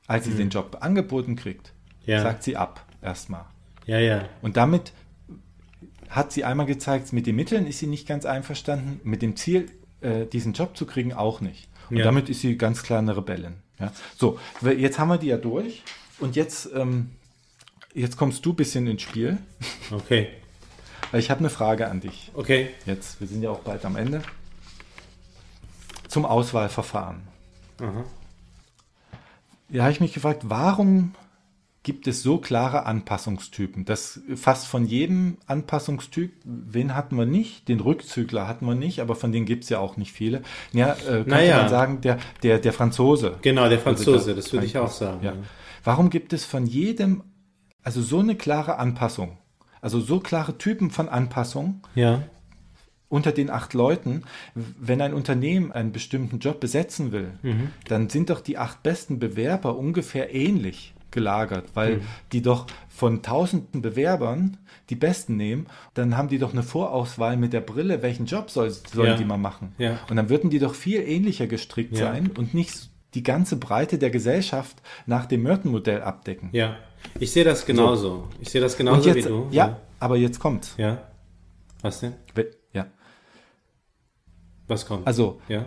[0.07, 0.37] als sie mhm.
[0.37, 1.73] den Job angeboten kriegt,
[2.05, 2.21] ja.
[2.21, 3.45] sagt sie ab erstmal.
[3.85, 4.29] Ja, ja.
[4.41, 4.93] Und damit
[6.09, 9.71] hat sie einmal gezeigt, mit den Mitteln ist sie nicht ganz einverstanden, mit dem Ziel,
[10.01, 11.67] äh, diesen Job zu kriegen, auch nicht.
[11.89, 12.03] Und ja.
[12.03, 13.55] damit ist sie ganz klar eine Rebellin.
[13.79, 13.91] Ja?
[14.15, 15.83] So, jetzt haben wir die ja durch
[16.19, 17.11] und jetzt, ähm,
[17.93, 19.37] jetzt kommst du ein bisschen ins Spiel.
[19.91, 20.29] Okay.
[21.13, 22.31] Ich habe eine Frage an dich.
[22.33, 22.69] Okay.
[22.85, 24.21] Jetzt, wir sind ja auch bald am Ende.
[26.07, 27.21] Zum Auswahlverfahren.
[27.79, 28.03] Aha.
[29.69, 31.13] Ja, habe ich mich gefragt, warum
[31.83, 33.85] gibt es so klare Anpassungstypen?
[33.85, 37.67] Das fast von jedem Anpassungstyp, wen hatten wir nicht?
[37.67, 40.41] Den Rückzügler hatten wir nicht, aber von denen gibt es ja auch nicht viele.
[40.71, 41.57] Ja, äh, könnte naja.
[41.57, 43.37] man sagen, der, der, der Franzose.
[43.41, 45.23] Genau, der Franzose, das würde ich auch sagen.
[45.23, 45.33] Ja.
[45.83, 47.23] Warum gibt es von jedem,
[47.83, 49.37] also so eine klare Anpassung?
[49.83, 51.81] Also so klare Typen von Anpassung.
[51.93, 52.23] Ja.
[53.09, 54.23] Unter den acht Leuten,
[54.55, 57.69] wenn ein Unternehmen einen bestimmten Job besetzen will, mhm.
[57.87, 62.01] dann sind doch die acht besten Bewerber ungefähr ähnlich gelagert, weil mhm.
[62.31, 64.57] die doch von tausenden Bewerbern
[64.89, 68.71] die besten nehmen, dann haben die doch eine Vorauswahl mit der Brille, welchen Job soll,
[68.71, 69.17] sollen ja.
[69.17, 69.73] die mal machen.
[69.77, 69.99] Ja.
[70.09, 72.13] Und dann würden die doch viel ähnlicher gestrickt ja.
[72.13, 76.49] sein und nicht die ganze Breite der Gesellschaft nach dem Merton-Modell abdecken.
[76.51, 76.77] Ja.
[77.19, 78.01] Ich sehe das genauso.
[78.01, 78.27] So.
[78.39, 79.47] Ich sehe das genauso jetzt, wie du.
[79.51, 80.73] Ja, ja, aber jetzt kommt.
[80.77, 81.03] Ja.
[81.81, 82.13] Was denn?
[82.71, 82.87] Ja.
[84.67, 85.05] Was kommt?
[85.05, 85.65] Also, ja.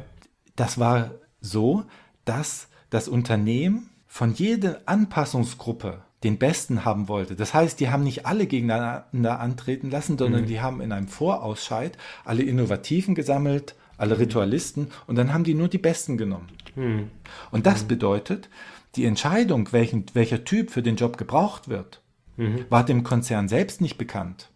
[0.56, 1.84] das war so,
[2.24, 7.36] dass das Unternehmen von jeder Anpassungsgruppe den Besten haben wollte.
[7.36, 10.46] Das heißt, die haben nicht alle gegeneinander antreten lassen, sondern mhm.
[10.46, 15.68] die haben in einem Vorausscheid alle Innovativen gesammelt, alle Ritualisten, und dann haben die nur
[15.68, 16.48] die Besten genommen.
[16.74, 17.10] Mhm.
[17.50, 17.88] Und das mhm.
[17.88, 18.48] bedeutet,
[18.96, 22.02] die Entscheidung, welchen, welcher Typ für den Job gebraucht wird,
[22.36, 22.64] mhm.
[22.68, 24.50] war dem Konzern selbst nicht bekannt.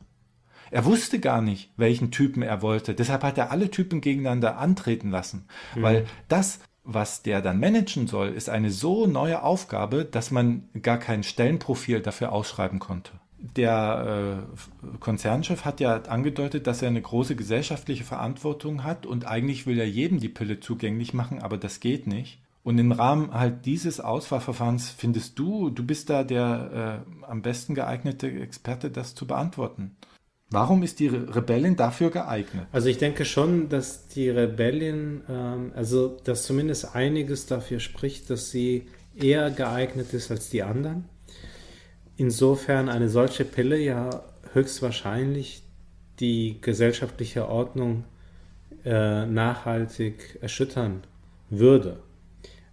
[0.70, 2.94] Er wusste gar nicht, welchen Typen er wollte.
[2.94, 5.46] Deshalb hat er alle Typen gegeneinander antreten lassen.
[5.74, 5.82] Mhm.
[5.82, 10.98] Weil das, was der dann managen soll, ist eine so neue Aufgabe, dass man gar
[10.98, 13.12] kein Stellenprofil dafür ausschreiben konnte.
[13.56, 19.66] Der äh, Konzernchef hat ja angedeutet, dass er eine große gesellschaftliche Verantwortung hat und eigentlich
[19.66, 22.38] will er jedem die Pille zugänglich machen, aber das geht nicht.
[22.62, 27.74] Und im Rahmen halt dieses Auswahlverfahrens findest du, du bist da der äh, am besten
[27.74, 29.96] geeignete Experte, das zu beantworten.
[30.50, 32.66] Warum ist die Rebellin dafür geeignet?
[32.72, 38.50] Also ich denke schon, dass die Rebellin, ähm, also dass zumindest einiges dafür spricht, dass
[38.50, 41.04] sie eher geeignet ist als die anderen.
[42.16, 45.62] Insofern eine solche Pille ja höchstwahrscheinlich
[46.18, 48.04] die gesellschaftliche Ordnung
[48.84, 51.04] äh, nachhaltig erschüttern
[51.48, 52.02] würde.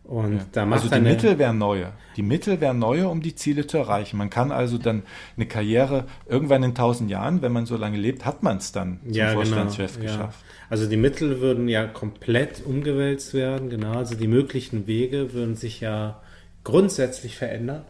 [0.08, 0.46] Und ja.
[0.54, 1.92] da macht also die Mittel wären neue.
[2.16, 4.18] Die Mittel wären neue, um die Ziele zu erreichen.
[4.18, 5.04] Man kann also dann
[5.36, 9.02] eine Karriere irgendwann in tausend Jahren, wenn man so lange lebt, hat man es dann
[9.04, 9.34] zum ja.
[9.34, 10.06] Vorstandschef genau.
[10.06, 10.40] geschafft.
[10.42, 10.66] Ja.
[10.70, 13.98] Also die Mittel würden ja komplett umgewälzt werden, genau.
[13.98, 16.22] Also die möglichen Wege würden sich ja
[16.64, 17.84] grundsätzlich verändern.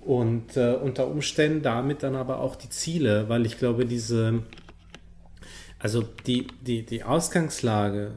[0.00, 4.42] Und äh, unter Umständen damit dann aber auch die Ziele, weil ich glaube, diese,
[5.78, 8.12] also die, die, die Ausgangslage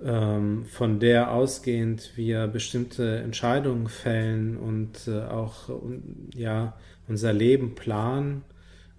[0.00, 5.68] von der ausgehend wir bestimmte Entscheidungen fällen und äh, auch
[6.34, 6.74] ja,
[7.06, 8.42] unser Leben planen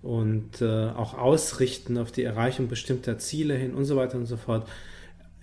[0.02, 4.38] und äh, auch ausrichten auf die Erreichung bestimmter Ziele hin und so weiter und so
[4.38, 4.68] fort,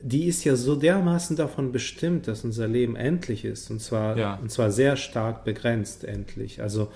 [0.03, 4.37] die ist ja so dermaßen davon bestimmt, dass unser Leben endlich ist und zwar, ja.
[4.37, 6.63] und zwar sehr stark begrenzt endlich.
[6.63, 6.91] Also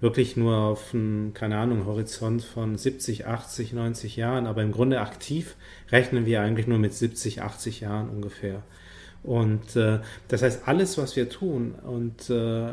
[0.00, 5.00] wirklich nur auf einen, keine Ahnung, Horizont von 70, 80, 90 Jahren, aber im Grunde
[5.00, 5.56] aktiv
[5.90, 8.62] rechnen wir eigentlich nur mit 70, 80 Jahren ungefähr.
[9.22, 12.72] Und äh, das heißt, alles, was wir tun und äh,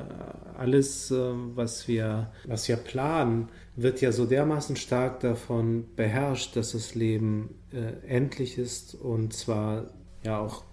[0.58, 6.74] alles, äh, was, wir, was wir planen, wird ja so dermaßen stark davon beherrscht, dass
[6.74, 9.86] das Leben äh, endlich ist und zwar
[10.24, 10.64] ja auch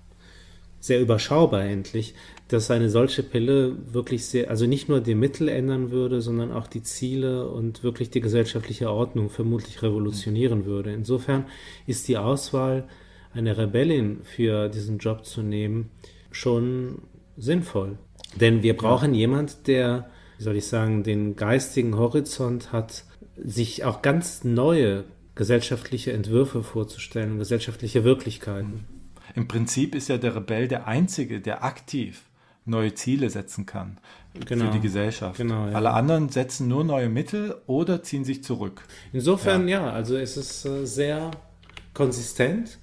[0.80, 2.14] sehr überschaubar endlich,
[2.48, 6.66] dass eine solche Pille wirklich sehr, also nicht nur die Mittel ändern würde, sondern auch
[6.66, 10.92] die Ziele und wirklich die gesellschaftliche Ordnung vermutlich revolutionieren würde.
[10.92, 11.44] Insofern
[11.86, 12.88] ist die Auswahl,
[13.32, 15.90] eine Rebellin für diesen Job zu nehmen,
[16.32, 17.02] schon
[17.36, 17.98] sinnvoll.
[18.40, 19.20] Denn wir brauchen ja.
[19.20, 23.04] jemand, der, wie soll ich sagen, den geistigen Horizont hat,
[23.36, 25.04] sich auch ganz neue
[25.34, 28.84] gesellschaftliche Entwürfe vorzustellen, gesellschaftliche Wirklichkeiten.
[29.34, 32.22] Im Prinzip ist ja der Rebell der Einzige, der aktiv
[32.64, 33.98] neue Ziele setzen kann
[34.46, 34.66] genau.
[34.66, 35.36] für die Gesellschaft.
[35.36, 35.72] Genau, ja.
[35.74, 38.82] Alle anderen setzen nur neue Mittel oder ziehen sich zurück.
[39.12, 41.30] Insofern ja, ja also es ist äh, sehr
[41.94, 42.78] konsistent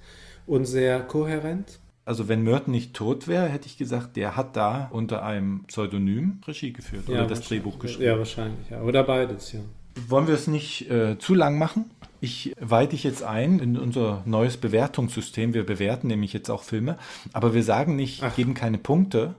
[0.46, 1.78] und sehr kohärent.
[2.04, 6.40] Also wenn Merton nicht tot wäre, hätte ich gesagt, der hat da unter einem Pseudonym
[6.46, 8.04] Regie geführt ja, oder das Drehbuch geschrieben.
[8.04, 8.80] Ja, wahrscheinlich, ja.
[8.80, 9.60] Oder beides, ja.
[10.08, 11.90] Wollen wir es nicht äh, zu lang machen?
[12.20, 15.54] Ich weite dich jetzt ein in unser neues Bewertungssystem.
[15.54, 16.98] Wir bewerten nämlich jetzt auch Filme,
[17.32, 18.34] aber wir sagen nicht, Ach.
[18.34, 19.34] geben keine Punkte,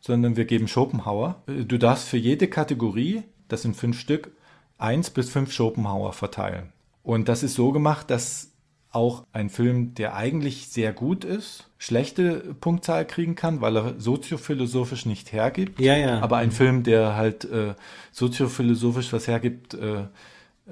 [0.00, 1.42] sondern wir geben Schopenhauer.
[1.46, 4.32] Du darfst für jede Kategorie, das sind fünf Stück,
[4.78, 6.72] eins bis fünf Schopenhauer verteilen.
[7.02, 8.52] Und das ist so gemacht, dass
[8.90, 15.06] auch ein Film, der eigentlich sehr gut ist, schlechte Punktzahl kriegen kann, weil er soziophilosophisch
[15.06, 15.80] nicht hergibt.
[15.80, 16.20] Ja, ja.
[16.20, 17.74] Aber ein Film, der halt äh,
[18.12, 20.04] soziophilosophisch was hergibt, äh,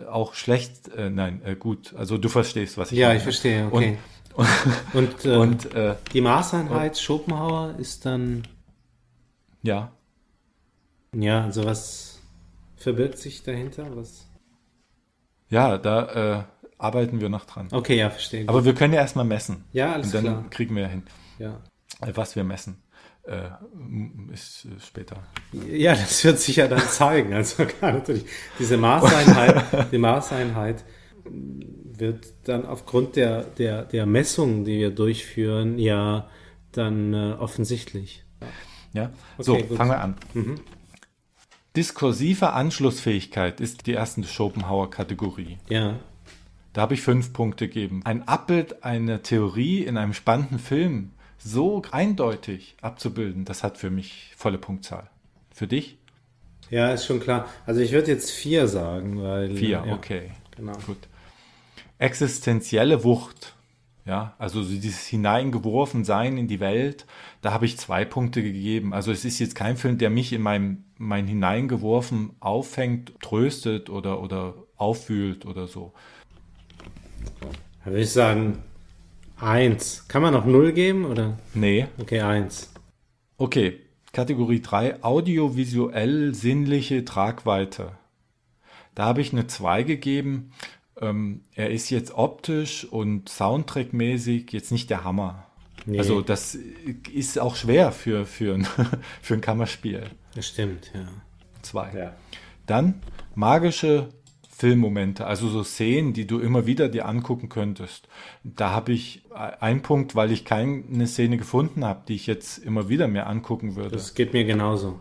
[0.08, 1.94] auch schlecht, äh, nein, äh, gut.
[1.96, 3.14] Also du verstehst, was ich ja, meine.
[3.14, 3.98] Ja, ich verstehe, okay.
[4.32, 4.46] Und,
[4.94, 8.44] und, und, und äh, die Maßeinheit Schopenhauer ist dann
[9.62, 9.92] ja.
[11.14, 12.20] Ja, also was
[12.76, 13.96] verbirgt sich dahinter?
[13.96, 14.26] Was?
[15.48, 16.44] Ja, da äh,
[16.78, 17.68] arbeiten wir noch dran.
[17.72, 18.48] Okay, ja, verstehe.
[18.48, 19.64] Aber wir können ja erstmal messen.
[19.72, 20.20] Ja, alles klar.
[20.20, 20.50] Und dann klar.
[20.50, 21.02] kriegen wir ja hin.
[21.38, 21.60] Ja.
[22.00, 22.80] Äh, was wir messen.
[23.24, 23.50] Äh,
[24.32, 25.22] ist später.
[25.68, 27.34] Ja, das wird sich ja dann zeigen.
[27.34, 28.24] Also klar, natürlich.
[28.58, 30.84] Diese Maßeinheit, die Maßeinheit
[31.24, 36.28] wird dann aufgrund der, der, der Messungen, die wir durchführen, ja
[36.72, 38.24] dann äh, offensichtlich.
[38.92, 39.76] Ja, okay, so, gut.
[39.76, 40.16] fangen wir an.
[40.34, 40.60] Mhm.
[41.76, 45.58] Diskursive Anschlussfähigkeit ist die erste Schopenhauer-Kategorie.
[45.68, 46.00] Ja.
[46.72, 48.02] Da habe ich fünf Punkte gegeben.
[48.04, 51.12] Ein Abbild einer Theorie in einem spannenden Film
[51.42, 55.10] so eindeutig abzubilden, das hat für mich volle Punktzahl.
[55.52, 55.98] Für dich?
[56.70, 57.48] Ja, ist schon klar.
[57.66, 59.56] Also ich würde jetzt vier sagen, weil.
[59.56, 60.30] Vier, ja, okay.
[60.56, 60.76] Genau.
[60.86, 61.08] Gut.
[61.98, 63.54] Existenzielle Wucht
[64.06, 67.06] ja, also dieses Hineingeworfensein in die Welt,
[67.42, 68.94] da habe ich zwei Punkte gegeben.
[68.94, 74.20] Also es ist jetzt kein Film, der mich in meinem mein Hineingeworfen auffängt, tröstet oder,
[74.20, 75.92] oder auffühlt oder so.
[77.84, 78.58] Da würde ich sagen,
[79.40, 80.06] Eins.
[80.08, 81.38] Kann man noch null geben, oder?
[81.54, 81.86] Nee.
[81.98, 82.72] Okay, eins.
[83.38, 83.80] Okay,
[84.12, 87.92] Kategorie 3, audiovisuell sinnliche Tragweite.
[88.94, 90.52] Da habe ich eine 2 gegeben.
[91.00, 95.46] Ähm, er ist jetzt optisch und Soundtrack-mäßig jetzt nicht der Hammer.
[95.86, 95.98] Nee.
[95.98, 96.58] Also das
[97.10, 98.66] ist auch schwer für, für, ein,
[99.22, 100.04] für ein Kammerspiel.
[100.34, 101.08] Das stimmt, ja.
[101.62, 101.92] Zwei.
[101.96, 102.16] Ja.
[102.66, 103.00] Dann
[103.34, 104.08] magische
[104.60, 108.08] Filmmomente, also so Szenen, die du immer wieder dir angucken könntest.
[108.44, 112.90] Da habe ich einen Punkt, weil ich keine Szene gefunden habe, die ich jetzt immer
[112.90, 113.92] wieder mir angucken würde.
[113.92, 115.00] Das geht mir genauso.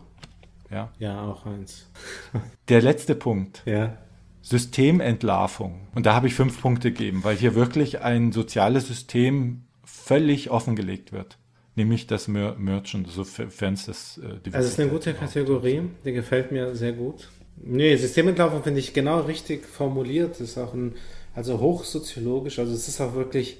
[0.70, 0.90] Ja.
[0.98, 1.90] Ja, auch eins.
[2.70, 3.62] Der letzte Punkt.
[3.66, 3.98] Ja.
[4.40, 5.88] Systementlarvung.
[5.94, 11.12] Und da habe ich fünf Punkte gegeben, weil hier wirklich ein soziales System völlig offengelegt
[11.12, 11.36] wird.
[11.74, 14.20] Nämlich das Mer Merchant, sofern es das.
[14.24, 17.28] Äh, also, es ist eine gute Kategorie, die gefällt mir sehr gut.
[17.62, 20.32] Nee, Systementlarvung finde ich genau richtig formuliert.
[20.32, 20.94] Das ist auch ein,
[21.34, 23.58] also hochsoziologisch, also es ist auch wirklich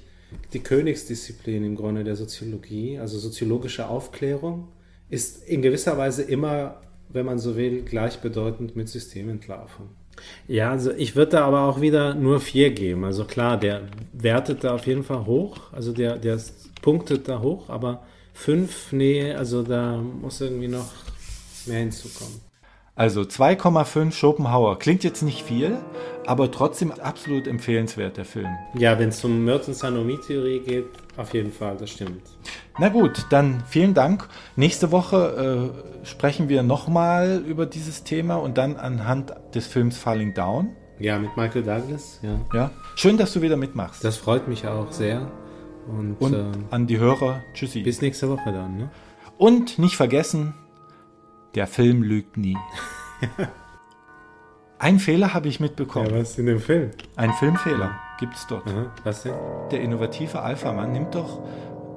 [0.53, 4.69] die Königsdisziplin im Grunde der Soziologie, also soziologische Aufklärung,
[5.09, 9.89] ist in gewisser Weise immer, wenn man so will, gleichbedeutend mit Systementlarvung.
[10.47, 13.03] Ja, also ich würde da aber auch wieder nur vier geben.
[13.05, 16.39] Also klar, der wertet da auf jeden Fall hoch, also der, der
[16.81, 20.91] punktet da hoch, aber fünf, nee, also da muss irgendwie noch
[21.65, 22.50] mehr hinzukommen.
[22.95, 24.77] Also 2,5 Schopenhauer.
[24.77, 25.77] Klingt jetzt nicht viel,
[26.27, 28.49] aber trotzdem absolut empfehlenswert, der Film.
[28.75, 30.85] Ja, wenn es um Mertens-Anomie-Theorie geht,
[31.17, 32.21] auf jeden Fall, das stimmt.
[32.77, 34.27] Na gut, dann vielen Dank.
[34.55, 35.71] Nächste Woche
[36.03, 40.75] äh, sprechen wir nochmal über dieses Thema und dann anhand des Films Falling Down.
[40.99, 42.39] Ja, mit Michael Douglas, ja.
[42.53, 44.03] Ja, schön, dass du wieder mitmachst.
[44.03, 45.31] Das freut mich auch sehr.
[45.87, 47.81] Und, und äh, an die Hörer, tschüssi.
[47.81, 48.89] Bis nächste Woche dann, ne?
[49.37, 50.53] Und nicht vergessen,
[51.55, 52.57] der Film lügt nie.
[54.79, 56.09] Ein Fehler habe ich mitbekommen.
[56.09, 56.89] Ja, was in dem Film?
[57.15, 58.65] Ein Filmfehler gibt es dort.
[58.67, 59.35] Aha, was denn?
[59.69, 61.39] Der innovative Alpha-Mann nimmt doch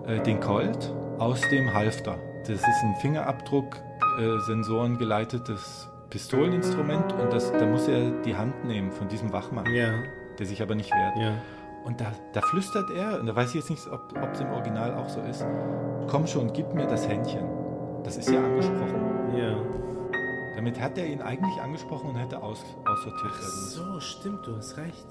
[0.07, 2.19] äh, den Colt aus dem Halfter.
[2.47, 3.77] Das ist ein Fingerabdruck,
[4.19, 9.65] äh, Sensoren geleitetes Pistoleninstrument und das, da muss er die Hand nehmen von diesem Wachmann,
[9.75, 9.95] ja.
[10.39, 11.17] der sich aber nicht wehrt.
[11.17, 11.33] Ja.
[11.85, 14.95] Und da, da, flüstert er, und da weiß ich jetzt nicht, ob es im Original
[14.95, 15.45] auch so ist,
[16.07, 17.49] komm schon, gib mir das Händchen.
[18.05, 19.14] Das ist ja angesprochen.
[19.37, 19.57] Ja.
[20.55, 23.69] Damit hat er ihn eigentlich angesprochen und hätte aus, aussortiert werden.
[23.71, 25.07] So, stimmt, du hast recht.